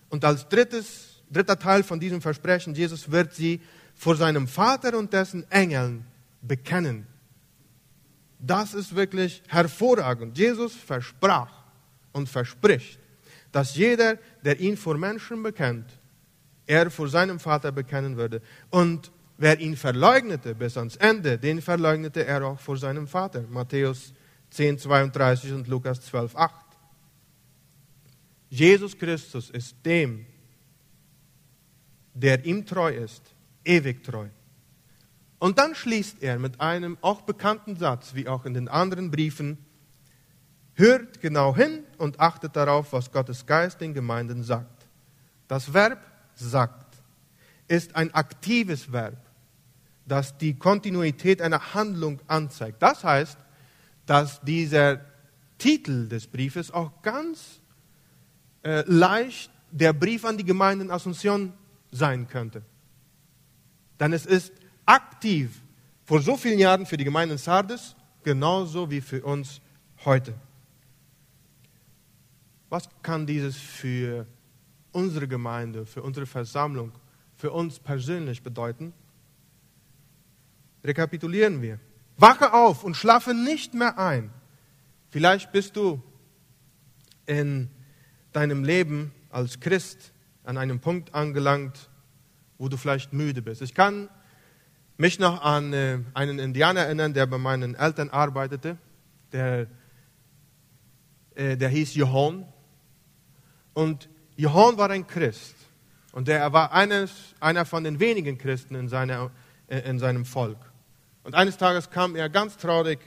Und 0.09 0.25
als 0.25 0.49
drittes, 0.49 1.23
dritter 1.31 1.59
Teil 1.59 1.83
von 1.83 2.01
diesem 2.01 2.23
Versprechen, 2.23 2.75
Jesus 2.75 3.11
wird 3.11 3.35
sie 3.35 3.61
vor 3.95 4.17
seinem 4.17 4.49
Vater 4.49 4.97
und 4.97 5.13
dessen 5.13 5.49
Engeln 5.51 6.07
bekennen. 6.41 7.07
Das 8.39 8.73
ist 8.73 8.97
wirklich 8.97 9.43
hervorragend. 9.49 10.39
Jesus 10.39 10.75
versprach 10.75 11.53
und 12.13 12.27
verspricht, 12.27 12.99
dass 13.53 13.77
jeder, 13.77 14.17
der 14.45 14.59
ihn 14.61 14.79
vor 14.79 14.97
Menschen 14.97 15.43
bekennt, 15.43 15.91
er 16.67 16.91
vor 16.91 17.09
seinem 17.09 17.39
Vater 17.39 17.71
bekennen 17.71 18.17
würde. 18.17 18.41
Und 18.71 19.11
Wer 19.41 19.61
ihn 19.61 19.77
verleugnete 19.77 20.57
bis 20.57 20.77
ans 20.77 20.97
Ende, 20.97 21.39
den 21.39 21.63
verleugnete 21.63 22.27
er 22.27 22.45
auch 22.45 22.59
vor 22.59 22.77
seinem 22.77 23.07
Vater. 23.07 23.45
Matthäus 23.49 24.13
10, 24.51 24.79
32 24.79 25.53
und 25.53 25.69
Lukas 25.69 26.01
12, 26.01 26.37
8. 26.37 26.55
Jesus 28.51 28.97
Christus 28.97 29.51
ist 29.51 29.77
dem, 29.85 30.27
der 32.15 32.45
ihm 32.45 32.65
treu 32.65 32.93
ist, 32.93 33.23
ewig 33.65 34.03
treu. 34.03 34.29
Und 35.39 35.59
dann 35.59 35.75
schließt 35.75 36.23
er 36.23 36.39
mit 36.39 36.61
einem 36.61 36.99
auch 37.01 37.23
bekannten 37.23 37.77
Satz, 37.77 38.15
wie 38.15 38.27
auch 38.27 38.45
in 38.45 38.55
den 38.55 38.69
anderen 38.69 39.11
Briefen, 39.11 39.59
hört 40.75 41.21
genau 41.21 41.55
hin 41.55 41.85
und 41.99 42.19
achtet 42.19 42.57
darauf, 42.57 42.93
was 42.93 43.13
Gottes 43.13 43.47
Geist 43.47 43.81
den 43.81 43.95
Gemeinden 43.95 44.43
sagt. 44.43 44.87
Das 45.47 45.73
Verb 45.73 46.01
sagt 46.35 46.87
ist 47.69 47.95
ein 47.95 48.15
aktives 48.15 48.91
Verb 48.91 49.29
das 50.09 50.39
die 50.39 50.59
Kontinuität 50.59 51.43
einer 51.43 51.75
Handlung 51.75 52.21
anzeigt. 52.27 52.83
Das 52.83 53.05
heißt, 53.05 53.39
dass 54.09 54.41
dieser 54.41 55.05
Titel 55.59 56.09
des 56.09 56.27
Briefes 56.27 56.71
auch 56.71 57.03
ganz 57.03 57.61
äh, 58.63 58.83
leicht 58.87 59.51
der 59.71 59.93
Brief 59.93 60.25
an 60.25 60.39
die 60.39 60.45
Gemeinde 60.45 60.87
in 60.87 60.91
Asunción 60.91 61.53
sein 61.93 62.27
könnte. 62.27 62.63
Denn 64.01 64.15
es 64.15 64.25
ist 64.25 64.51
aktiv 64.87 65.61
vor 66.07 66.23
so 66.23 66.39
vielen 66.39 66.59
Jahren 66.59 66.87
für 66.87 66.97
die 66.97 67.05
Gemeinde 67.05 67.35
in 67.35 67.39
Sardes 67.39 67.95
genauso 68.23 68.91
wie 68.91 69.03
für 69.03 69.23
uns 69.23 69.61
heute. 70.07 70.33
Was 72.71 72.89
kann 73.03 73.27
dieses 73.27 73.57
für 73.57 74.27
unsere 74.93 75.29
Gemeinde, 75.29 75.85
für 75.85 76.03
unsere 76.03 76.25
Versammlung, 76.25 76.93
für 77.37 77.51
uns 77.51 77.79
persönlich 77.79 78.43
bedeuten? 78.43 78.95
Rekapitulieren 80.83 81.61
wir. 81.61 81.79
Wache 82.19 82.53
auf 82.53 82.85
und 82.85 82.97
schlafe 82.97 83.33
nicht 83.33 83.75
mehr 83.75 83.99
ein. 83.99 84.31
Vielleicht 85.09 85.53
bist 85.53 85.77
du 85.77 86.03
in 87.27 87.71
deinem 88.33 88.65
Leben 88.65 89.13
als 89.31 89.61
Christ 89.61 90.13
an 90.45 90.59
einem 90.59 90.81
Punkt 90.81 91.15
angelangt, 91.15 91.89
wo 92.59 92.69
du 92.69 92.77
vielleicht 92.77 93.13
müde 93.13 93.41
bist. 93.41 93.63
Ich 93.63 93.75
kann 93.75 94.09
mich 94.97 95.19
noch 95.19 95.43
an 95.43 95.73
äh, 95.73 96.01
einen 96.15 96.39
Indianer 96.39 96.81
erinnern, 96.81 97.15
der 97.15 97.27
bei 97.27 97.39
meinen 97.39 97.75
Eltern 97.75 98.11
arbeitete. 98.11 98.77
Der, 99.33 99.69
äh, 101.37 101.57
der 101.57 101.69
hieß 101.69 101.95
Johann. 101.95 102.47
Und 103.75 104.09
Johann 104.37 104.77
war 104.77 104.91
ein 104.91 105.07
Christ. 105.07 105.55
Und 106.13 106.29
er 106.29 106.53
war 106.53 106.73
eines, 106.73 107.13
einer 107.39 107.65
von 107.65 107.85
den 107.85 108.01
wenigen 108.01 108.39
Christen 108.39 108.75
in, 108.75 108.89
seiner, 108.89 109.31
äh, 109.69 109.79
in 109.81 110.01
seinem 110.01 110.25
Volk. 110.25 110.59
Und 111.29 111.35
eines 111.35 111.59
Tages 111.59 111.91
kam 111.91 112.17
er 112.17 112.31
ganz 112.31 112.57
traurig 112.57 113.01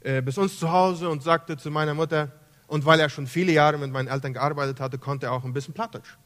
äh, 0.00 0.22
bis 0.22 0.38
uns 0.38 0.58
zu 0.58 0.72
Hause 0.72 1.06
und 1.10 1.22
sagte 1.22 1.58
zu 1.58 1.70
meiner 1.70 1.92
Mutter, 1.92 2.32
und 2.66 2.86
weil 2.86 2.98
er 2.98 3.10
schon 3.10 3.26
viele 3.26 3.52
Jahre 3.52 3.76
mit 3.76 3.90
meinen 3.90 4.08
Eltern 4.08 4.32
gearbeitet 4.32 4.80
hatte, 4.80 4.96
konnte 4.96 5.26
er 5.26 5.32
auch 5.32 5.44
ein 5.44 5.52
bisschen 5.52 5.74
Plattdeutsch. 5.74 6.16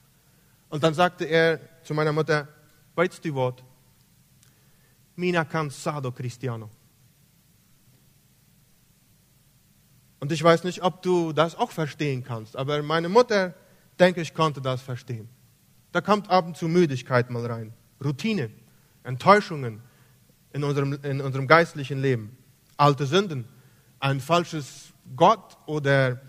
Und 0.68 0.84
dann 0.84 0.94
sagte 0.94 1.24
er 1.24 1.58
zu 1.82 1.94
meiner 1.94 2.12
Mutter, 2.12 2.46
weißt 2.94 3.24
du 3.24 3.34
Wort? 3.34 3.64
Mina 5.16 5.44
cansado 5.44 6.12
cristiano. 6.12 6.70
Und 10.20 10.30
ich 10.30 10.44
weiß 10.44 10.62
nicht, 10.62 10.80
ob 10.80 11.02
du 11.02 11.32
das 11.32 11.56
auch 11.56 11.72
verstehen 11.72 12.22
kannst, 12.22 12.54
aber 12.54 12.84
meine 12.84 13.08
Mutter, 13.08 13.52
denke 13.98 14.20
ich, 14.20 14.32
konnte 14.32 14.60
das 14.60 14.80
verstehen. 14.80 15.28
Da 15.90 16.00
kommt 16.00 16.30
ab 16.30 16.46
und 16.46 16.56
zu 16.56 16.68
Müdigkeit 16.68 17.30
mal 17.30 17.44
rein, 17.46 17.72
Routine, 18.00 18.52
Enttäuschungen, 19.02 19.82
in 20.52 20.64
unserem, 20.64 20.98
in 21.02 21.20
unserem 21.20 21.46
geistlichen 21.46 22.00
Leben. 22.00 22.36
Alte 22.76 23.06
Sünden, 23.06 23.44
ein 23.98 24.20
falsches 24.20 24.92
Gott 25.16 25.56
oder 25.66 26.20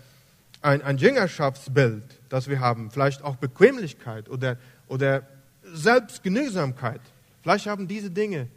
ein, 0.60 0.82
ein 0.82 0.98
Jüngerschaftsbild, 0.98 2.20
das 2.28 2.48
wir 2.48 2.60
haben, 2.60 2.90
vielleicht 2.90 3.22
auch 3.22 3.36
Bequemlichkeit 3.36 4.28
oder, 4.28 4.56
oder 4.86 5.26
Selbstgenügsamkeit. 5.64 7.00
Vielleicht 7.42 7.66
haben 7.66 7.88
diese 7.88 8.10
Dinge 8.10 8.48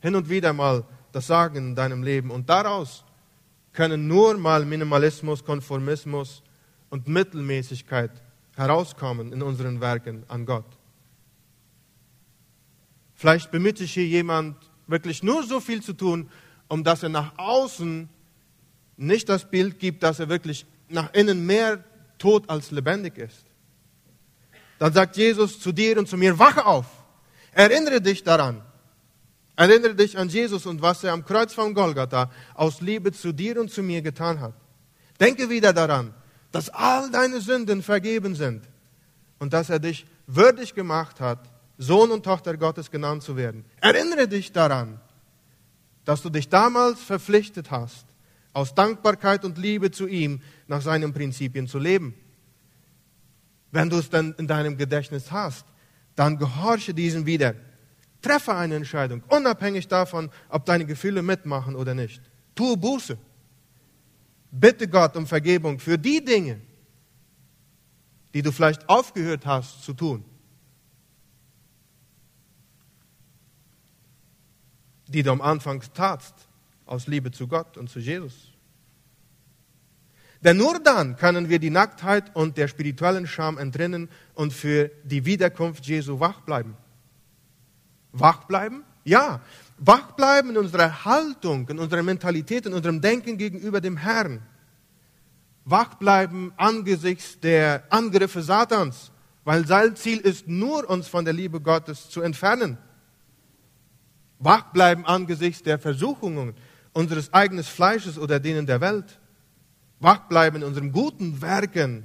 hin 0.00 0.14
und 0.14 0.28
wieder 0.28 0.52
mal 0.52 0.84
das 1.12 1.26
Sagen 1.26 1.56
in 1.56 1.74
deinem 1.74 2.02
Leben 2.02 2.30
und 2.30 2.48
daraus 2.48 3.04
können 3.72 4.06
nur 4.06 4.38
mal 4.38 4.64
Minimalismus, 4.64 5.44
Konformismus 5.44 6.42
und 6.88 7.08
Mittelmäßigkeit 7.08 8.10
herauskommen 8.54 9.32
in 9.32 9.42
unseren 9.42 9.80
Werken 9.80 10.24
an 10.28 10.46
Gott. 10.46 10.64
Vielleicht 13.14 13.50
bemüht 13.50 13.78
sich 13.78 13.92
hier 13.92 14.06
jemand 14.06 14.56
wirklich 14.86 15.22
nur 15.22 15.42
so 15.42 15.60
viel 15.60 15.82
zu 15.82 15.92
tun, 15.92 16.28
um 16.68 16.84
dass 16.84 17.02
er 17.02 17.08
nach 17.08 17.36
außen 17.38 18.08
nicht 18.96 19.28
das 19.28 19.48
Bild 19.48 19.78
gibt, 19.78 20.02
dass 20.02 20.20
er 20.20 20.28
wirklich 20.28 20.66
nach 20.88 21.12
innen 21.14 21.44
mehr 21.44 21.84
tot 22.18 22.48
als 22.48 22.70
lebendig 22.70 23.18
ist. 23.18 23.44
Dann 24.78 24.92
sagt 24.92 25.16
Jesus 25.16 25.60
zu 25.60 25.72
dir 25.72 25.98
und 25.98 26.08
zu 26.08 26.16
mir, 26.16 26.38
wache 26.38 26.64
auf, 26.64 26.86
erinnere 27.52 28.00
dich 28.00 28.22
daran. 28.22 28.62
Erinnere 29.58 29.94
dich 29.94 30.18
an 30.18 30.28
Jesus 30.28 30.66
und 30.66 30.82
was 30.82 31.02
er 31.02 31.14
am 31.14 31.24
Kreuz 31.24 31.54
von 31.54 31.72
Golgatha 31.72 32.30
aus 32.54 32.82
Liebe 32.82 33.10
zu 33.10 33.32
dir 33.32 33.58
und 33.58 33.70
zu 33.70 33.82
mir 33.82 34.02
getan 34.02 34.38
hat. 34.40 34.52
Denke 35.18 35.48
wieder 35.48 35.72
daran, 35.72 36.12
dass 36.52 36.68
all 36.68 37.10
deine 37.10 37.40
Sünden 37.40 37.82
vergeben 37.82 38.34
sind 38.34 38.64
und 39.38 39.54
dass 39.54 39.70
er 39.70 39.78
dich 39.78 40.06
würdig 40.26 40.74
gemacht 40.74 41.20
hat, 41.20 41.38
Sohn 41.78 42.10
und 42.10 42.24
Tochter 42.24 42.56
Gottes 42.56 42.90
genannt 42.90 43.22
zu 43.22 43.36
werden. 43.36 43.64
Erinnere 43.80 44.28
dich 44.28 44.52
daran, 44.52 45.00
dass 46.04 46.22
du 46.22 46.30
dich 46.30 46.48
damals 46.48 47.00
verpflichtet 47.00 47.70
hast, 47.70 48.06
aus 48.52 48.74
Dankbarkeit 48.74 49.44
und 49.44 49.58
Liebe 49.58 49.90
zu 49.90 50.06
ihm 50.06 50.40
nach 50.66 50.80
seinen 50.80 51.12
Prinzipien 51.12 51.68
zu 51.68 51.78
leben. 51.78 52.14
Wenn 53.70 53.90
du 53.90 53.98
es 53.98 54.08
dann 54.08 54.34
in 54.38 54.46
deinem 54.46 54.78
Gedächtnis 54.78 55.30
hast, 55.30 55.66
dann 56.14 56.38
gehorche 56.38 56.94
diesem 56.94 57.26
wieder. 57.26 57.54
Treffe 58.22 58.54
eine 58.54 58.76
Entscheidung, 58.76 59.22
unabhängig 59.28 59.88
davon, 59.88 60.30
ob 60.48 60.64
deine 60.64 60.86
Gefühle 60.86 61.22
mitmachen 61.22 61.76
oder 61.76 61.94
nicht. 61.94 62.22
Tue 62.54 62.76
Buße. 62.76 63.18
Bitte 64.50 64.88
Gott 64.88 65.16
um 65.16 65.26
Vergebung 65.26 65.78
für 65.78 65.98
die 65.98 66.24
Dinge, 66.24 66.60
die 68.32 68.40
du 68.40 68.50
vielleicht 68.50 68.88
aufgehört 68.88 69.44
hast 69.44 69.82
zu 69.82 69.92
tun. 69.92 70.24
Die 75.16 75.22
du 75.22 75.30
am 75.30 75.40
Anfang 75.40 75.82
tatst, 75.94 76.34
aus 76.84 77.06
Liebe 77.06 77.30
zu 77.30 77.48
Gott 77.48 77.78
und 77.78 77.88
zu 77.88 78.00
Jesus. 78.00 78.52
Denn 80.42 80.58
nur 80.58 80.78
dann 80.78 81.16
können 81.16 81.48
wir 81.48 81.58
die 81.58 81.70
Nacktheit 81.70 82.36
und 82.36 82.58
der 82.58 82.68
spirituellen 82.68 83.26
Scham 83.26 83.56
entrinnen 83.56 84.10
und 84.34 84.52
für 84.52 84.90
die 85.04 85.24
Wiederkunft 85.24 85.86
Jesu 85.86 86.20
wach 86.20 86.42
bleiben. 86.42 86.76
Wach 88.12 88.44
bleiben? 88.44 88.84
Ja, 89.04 89.40
wach 89.78 90.12
bleiben 90.12 90.50
in 90.50 90.58
unserer 90.58 91.06
Haltung, 91.06 91.66
in 91.70 91.78
unserer 91.78 92.02
Mentalität, 92.02 92.66
in 92.66 92.74
unserem 92.74 93.00
Denken 93.00 93.38
gegenüber 93.38 93.80
dem 93.80 93.96
Herrn. 93.96 94.42
Wach 95.64 95.94
bleiben 95.94 96.52
angesichts 96.58 97.40
der 97.40 97.84
Angriffe 97.88 98.42
Satans, 98.42 99.12
weil 99.44 99.66
sein 99.66 99.96
Ziel 99.96 100.18
ist 100.18 100.46
nur, 100.46 100.90
uns 100.90 101.08
von 101.08 101.24
der 101.24 101.32
Liebe 101.32 101.58
Gottes 101.58 102.10
zu 102.10 102.20
entfernen. 102.20 102.76
Wach 104.38 104.72
bleiben 104.72 105.06
angesichts 105.06 105.62
der 105.62 105.78
Versuchungen 105.78 106.54
unseres 106.92 107.32
eigenen 107.32 107.64
Fleisches 107.64 108.18
oder 108.18 108.40
denen 108.40 108.66
der 108.66 108.80
Welt. 108.80 109.18
Wach 110.00 110.28
bleiben 110.28 110.58
in 110.58 110.64
unseren 110.64 110.92
guten 110.92 111.40
Werken. 111.40 112.04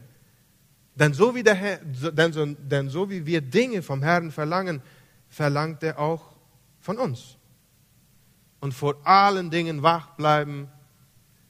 Denn 0.95 1.13
so, 1.13 1.35
wie 1.35 1.43
der 1.43 1.55
Herr, 1.55 1.77
denn, 1.77 2.33
so, 2.33 2.45
denn 2.45 2.89
so 2.89 3.09
wie 3.09 3.25
wir 3.25 3.41
Dinge 3.41 3.81
vom 3.81 4.03
Herrn 4.03 4.31
verlangen, 4.31 4.81
verlangt 5.29 5.83
er 5.83 5.99
auch 5.99 6.35
von 6.79 6.97
uns. 6.97 7.37
Und 8.59 8.73
vor 8.73 8.95
allen 9.05 9.49
Dingen 9.49 9.81
wach 9.81 10.11
bleiben 10.11 10.67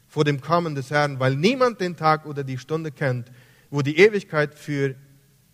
vor 0.08 0.24
dem 0.24 0.42
Kommen 0.42 0.76
des 0.76 0.92
Herrn, 0.92 1.20
weil 1.20 1.36
niemand 1.36 1.80
den 1.82 1.96
Tag 1.96 2.26
oder 2.26 2.44
die 2.44 2.58
Stunde 2.58 2.92
kennt, 2.92 3.32
wo 3.70 3.82
die 3.82 3.98
Ewigkeit 3.98 4.56
für 4.56 4.96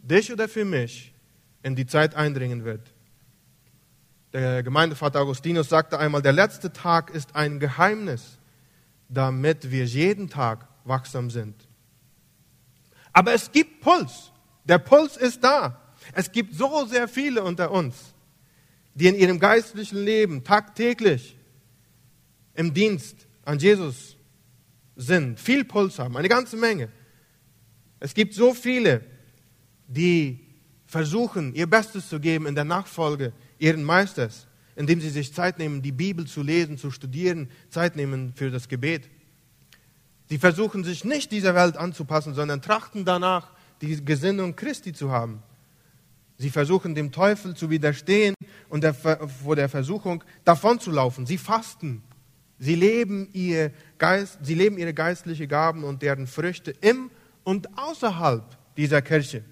dich 0.01 0.31
oder 0.31 0.47
für 0.47 0.65
mich 0.65 1.13
in 1.63 1.75
die 1.75 1.85
Zeit 1.85 2.15
eindringen 2.15 2.63
wird. 2.63 2.93
Der 4.37 4.61
Gemeindevater 4.61 5.21
Augustinus 5.21 5.67
sagte 5.67 5.97
einmal, 5.97 6.21
der 6.21 6.31
letzte 6.31 6.71
Tag 6.71 7.09
ist 7.09 7.35
ein 7.35 7.59
Geheimnis, 7.59 8.37
damit 9.09 9.71
wir 9.71 9.85
jeden 9.85 10.29
Tag 10.29 10.67
wachsam 10.83 11.31
sind. 11.31 11.55
Aber 13.13 13.33
es 13.33 13.51
gibt 13.51 13.81
Puls. 13.81 14.31
Der 14.63 14.77
Puls 14.77 15.17
ist 15.17 15.43
da. 15.43 15.81
Es 16.13 16.31
gibt 16.31 16.53
so 16.53 16.85
sehr 16.85 17.07
viele 17.07 17.41
unter 17.41 17.71
uns, 17.71 18.13
die 18.93 19.07
in 19.07 19.15
ihrem 19.15 19.39
geistlichen 19.39 20.05
Leben 20.05 20.43
tagtäglich 20.43 21.35
im 22.53 22.75
Dienst 22.75 23.25
an 23.43 23.57
Jesus 23.57 24.17
sind, 24.95 25.39
viel 25.39 25.65
Puls 25.65 25.97
haben, 25.97 26.15
eine 26.15 26.29
ganze 26.29 26.57
Menge. 26.57 26.89
Es 27.99 28.13
gibt 28.13 28.35
so 28.35 28.53
viele, 28.53 29.03
die 29.87 30.45
versuchen, 30.85 31.55
ihr 31.55 31.67
Bestes 31.67 32.07
zu 32.07 32.19
geben 32.19 32.45
in 32.45 32.53
der 32.53 32.65
Nachfolge 32.65 33.33
ihren 33.59 33.83
Meisters, 33.83 34.47
indem 34.75 35.01
sie 35.01 35.09
sich 35.09 35.33
Zeit 35.33 35.57
nehmen, 35.59 35.81
die 35.81 35.91
Bibel 35.91 36.25
zu 36.27 36.43
lesen, 36.43 36.77
zu 36.77 36.91
studieren, 36.91 37.49
Zeit 37.69 37.95
nehmen 37.95 38.33
für 38.35 38.51
das 38.51 38.67
Gebet. 38.67 39.09
Sie 40.29 40.37
versuchen 40.37 40.83
sich 40.83 41.05
nicht 41.05 41.31
dieser 41.31 41.55
Welt 41.55 41.77
anzupassen, 41.77 42.33
sondern 42.33 42.61
trachten 42.61 43.05
danach, 43.05 43.51
die 43.81 44.03
Gesinnung 44.03 44.55
Christi 44.55 44.93
zu 44.93 45.11
haben. 45.11 45.41
Sie 46.37 46.49
versuchen 46.49 46.93
dem 46.93 47.11
Teufel 47.11 47.55
zu 47.55 47.69
widerstehen 47.69 48.35
und 48.69 48.83
der, 48.83 48.93
vor 48.93 49.55
der 49.55 49.69
Versuchung 49.69 50.23
davonzulaufen. 50.45 51.25
Sie 51.25 51.37
fasten. 51.37 52.03
Sie 52.59 52.75
leben, 52.75 53.29
ihr 53.33 53.71
Geist, 53.97 54.39
sie 54.43 54.55
leben 54.55 54.77
ihre 54.77 54.93
geistlichen 54.93 55.47
Gaben 55.47 55.83
und 55.83 56.01
deren 56.01 56.27
Früchte 56.27 56.71
im 56.81 57.09
und 57.43 57.77
außerhalb 57.77 58.43
dieser 58.75 59.01
Kirche. 59.01 59.43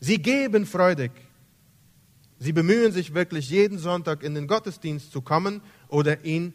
Sie 0.00 0.18
geben 0.18 0.64
freudig. 0.64 1.10
Sie 2.38 2.52
bemühen 2.52 2.92
sich 2.92 3.14
wirklich 3.14 3.50
jeden 3.50 3.78
Sonntag 3.78 4.22
in 4.22 4.34
den 4.34 4.46
Gottesdienst 4.46 5.10
zu 5.10 5.22
kommen 5.22 5.60
oder 5.88 6.24
ihn 6.24 6.54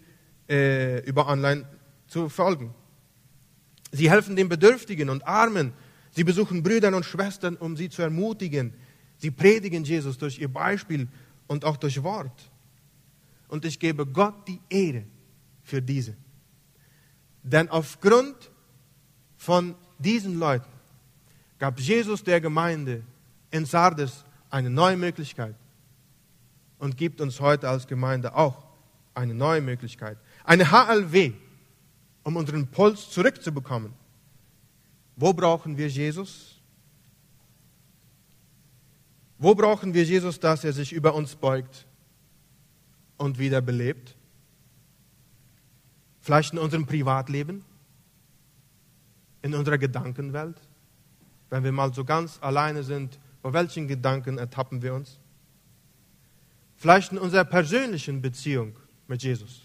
äh, 0.50 1.00
über 1.06 1.28
online 1.28 1.67
zu 2.08 2.30
folgen. 2.30 2.74
Sie 3.91 4.10
helfen 4.10 4.36
den 4.36 4.48
Bedürftigen 4.48 5.10
und 5.10 5.28
Armen. 5.28 5.74
Sie 6.12 6.24
besuchen 6.24 6.63
Brüder 6.63 6.96
und 6.96 7.06
Schwestern, 7.06 7.58
um 7.58 7.76
sie 7.76 7.89
zu 7.89 8.02
ermutigen. 8.02 8.74
Sie 9.17 9.30
predigen 9.30 9.84
Jesus 9.84 10.17
durch 10.17 10.39
ihr 10.39 10.52
Beispiel 10.52 11.08
und 11.48 11.65
auch 11.65 11.78
durch 11.78 12.02
Wort. 12.02 12.50
Und 13.50 13.65
ich 13.65 13.78
gebe 13.78 14.06
Gott 14.06 14.48
die 14.48 14.60
Ehre 14.69 15.04
für 15.62 15.82
diese. 15.82 16.15
Denn 17.43 17.69
aufgrund 17.69 18.52
von 19.38 19.76
diesen 20.00 20.39
Leuten 20.39 20.72
gab 21.60 21.80
Jesus 21.80 22.24
der 22.24 22.39
Gemeinde 22.39 23.04
in 23.52 23.65
Sardes 23.65 24.24
eine 24.50 24.69
neue 24.69 24.98
Möglichkeit 24.98 25.56
und 26.84 26.98
gibt 26.98 27.22
uns 27.22 27.39
heute 27.39 27.69
als 27.69 27.88
Gemeinde 27.88 28.36
auch 28.36 28.62
eine 29.15 29.34
neue 29.34 29.62
Möglichkeit. 29.62 30.17
Eine 30.43 30.69
HLW, 30.69 31.32
um 32.24 32.36
unseren 32.36 32.67
Puls 32.67 33.10
zurückzubekommen. 33.10 33.93
Wo 35.15 35.32
brauchen 35.32 35.78
wir 35.78 35.88
Jesus? 35.88 36.60
Wo 39.38 39.56
brauchen 39.56 39.93
wir 39.93 40.04
Jesus, 40.04 40.41
dass 40.41 40.65
er 40.65 40.74
sich 40.74 40.91
über 40.91 41.15
uns 41.15 41.36
beugt 41.36 41.86
und 43.15 43.39
wieder 43.39 43.62
belebt? 43.62 44.17
Vielleicht 46.19 46.52
in 46.52 46.60
unserem 46.60 46.86
Privatleben, 46.86 47.63
in 49.41 49.56
unserer 49.56 49.78
Gedankenwelt, 49.78 50.58
wenn 51.50 51.63
wir 51.63 51.72
mal 51.72 51.93
so 51.93 52.04
ganz 52.04 52.39
alleine 52.41 52.84
sind, 52.84 53.19
vor 53.41 53.54
welchen 53.54 53.88
Gedanken 53.88 54.38
ertappen 54.38 54.82
wir 54.82 54.93
uns? 54.93 55.17
Vielleicht 56.76 57.12
in 57.12 57.18
unserer 57.18 57.46
persönlichen 57.46 58.22
Beziehung 58.22 58.78
mit 59.08 59.24
Jesus. 59.24 59.62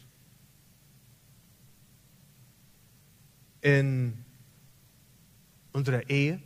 In 3.61 4.25
unserer 5.73 6.09
Ehe, 6.09 6.41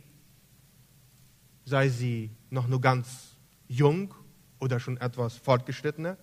sei 1.65 1.89
sie 1.89 2.31
noch 2.49 2.67
nur 2.67 2.81
ganz 2.81 3.35
jung 3.67 4.13
oder 4.59 4.79
schon 4.79 4.97
etwas 4.97 5.37
fortgeschrittener. 5.37 6.17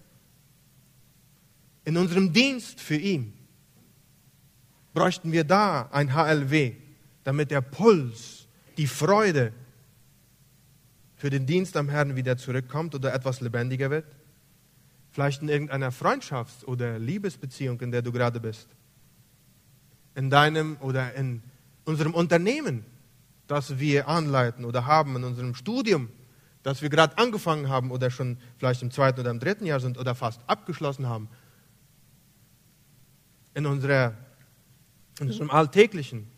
In 1.85 1.97
unserem 1.97 2.33
Dienst 2.33 2.81
für 2.81 2.97
ihn 2.97 3.33
bräuchten 4.93 5.33
wir 5.33 5.45
da 5.45 5.89
ein 5.93 6.15
HLW, 6.15 6.75
damit 7.25 7.51
der 7.51 7.61
Puls, 7.61 8.47
die 8.77 8.87
Freude 8.87 9.53
für 11.17 11.31
den 11.31 11.47
Dienst 11.47 11.77
am 11.77 11.89
Herrn 11.89 12.17
wieder 12.17 12.37
zurückkommt 12.37 12.95
oder 12.95 13.13
etwas 13.13 13.41
lebendiger 13.41 13.91
wird. 13.91 14.07
Vielleicht 15.11 15.43
in 15.43 15.49
irgendeiner 15.49 15.91
Freundschafts- 15.91 16.65
oder 16.65 16.99
Liebesbeziehung, 16.99 17.81
in 17.81 17.91
der 17.91 18.03
du 18.03 18.13
gerade 18.13 18.41
bist. 18.41 18.69
In 20.15 20.31
deinem 20.31 20.77
oder 20.81 21.15
in 21.15 21.43
unserem 21.85 22.15
Unternehmen, 22.15 22.85
das 23.47 23.79
wir 23.79 24.09
anleiten 24.09 24.65
oder 24.65 24.87
haben 24.87 25.17
in 25.17 25.25
unserem 25.25 25.55
Studium, 25.55 26.09
das 26.63 26.83
wir 26.83 26.91
gerade 26.91 27.19
angefangen 27.19 27.69
haben 27.69 27.91
oder 27.91 28.11
schon 28.11 28.39
vielleicht 28.59 28.83
im 28.83 28.91
zweiten 28.91 29.21
oder 29.21 29.31
im 29.31 29.41
dritten 29.41 29.67
Jahr 29.67 29.81
sind 29.81 29.99
oder 29.99 30.15
fast 30.15 30.41
abgeschlossen 30.47 31.09
haben, 31.09 31.29
in, 33.55 33.67
unserer, 33.67 34.15
in 35.19 35.27
unserem 35.27 35.51
alltäglichen, 35.51 36.31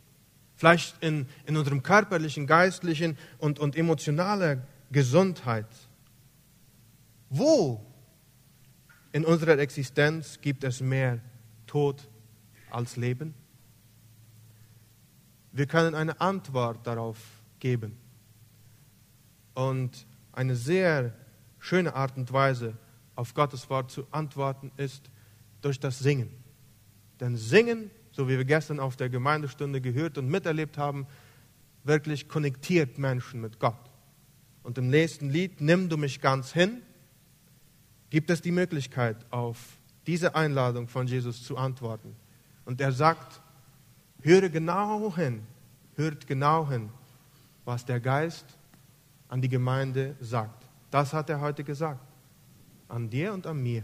vielleicht 0.56 1.02
in, 1.02 1.26
in 1.44 1.56
unserem 1.56 1.82
körperlichen, 1.82 2.46
geistlichen 2.46 3.18
und, 3.38 3.58
und 3.58 3.76
emotionalen 3.76 4.62
Gesundheit. 4.90 5.66
Wo 7.28 7.84
in 9.12 9.24
unserer 9.24 9.58
Existenz 9.58 10.40
gibt 10.40 10.64
es 10.64 10.80
mehr 10.80 11.20
Tod 11.66 12.08
als 12.70 12.96
Leben? 12.96 13.34
Wir 15.52 15.66
können 15.66 15.94
eine 15.94 16.20
Antwort 16.20 16.86
darauf 16.86 17.18
geben. 17.60 17.98
Und 19.54 20.06
eine 20.32 20.56
sehr 20.56 21.12
schöne 21.58 21.94
Art 21.94 22.16
und 22.16 22.32
Weise, 22.32 22.74
auf 23.14 23.34
Gottes 23.34 23.68
Wort 23.68 23.90
zu 23.90 24.06
antworten, 24.10 24.72
ist 24.78 25.10
durch 25.60 25.78
das 25.78 25.98
Singen. 25.98 26.30
Denn 27.20 27.36
Singen, 27.36 27.90
so 28.10 28.28
wie 28.28 28.38
wir 28.38 28.46
gestern 28.46 28.80
auf 28.80 28.96
der 28.96 29.10
Gemeindestunde 29.10 29.82
gehört 29.82 30.16
und 30.16 30.28
miterlebt 30.28 30.78
haben, 30.78 31.06
wirklich 31.84 32.28
konnektiert 32.28 32.96
Menschen 32.96 33.42
mit 33.42 33.58
Gott. 33.58 33.76
Und 34.62 34.78
im 34.78 34.88
nächsten 34.88 35.28
Lied, 35.28 35.60
Nimm 35.60 35.90
du 35.90 35.98
mich 35.98 36.22
ganz 36.22 36.52
hin, 36.52 36.80
gibt 38.12 38.28
es 38.28 38.42
die 38.42 38.52
Möglichkeit, 38.52 39.16
auf 39.30 39.56
diese 40.06 40.34
Einladung 40.34 40.86
von 40.86 41.06
Jesus 41.06 41.42
zu 41.42 41.56
antworten. 41.56 42.14
Und 42.66 42.78
er 42.78 42.92
sagt, 42.92 43.40
höre 44.20 44.50
genau 44.50 45.16
hin, 45.16 45.46
hört 45.96 46.26
genau 46.26 46.68
hin, 46.68 46.90
was 47.64 47.86
der 47.86 48.00
Geist 48.00 48.44
an 49.28 49.40
die 49.40 49.48
Gemeinde 49.48 50.14
sagt. 50.20 50.66
Das 50.90 51.14
hat 51.14 51.30
er 51.30 51.40
heute 51.40 51.64
gesagt. 51.64 52.04
An 52.86 53.08
dir 53.08 53.32
und 53.32 53.46
an 53.46 53.62
mir. 53.62 53.82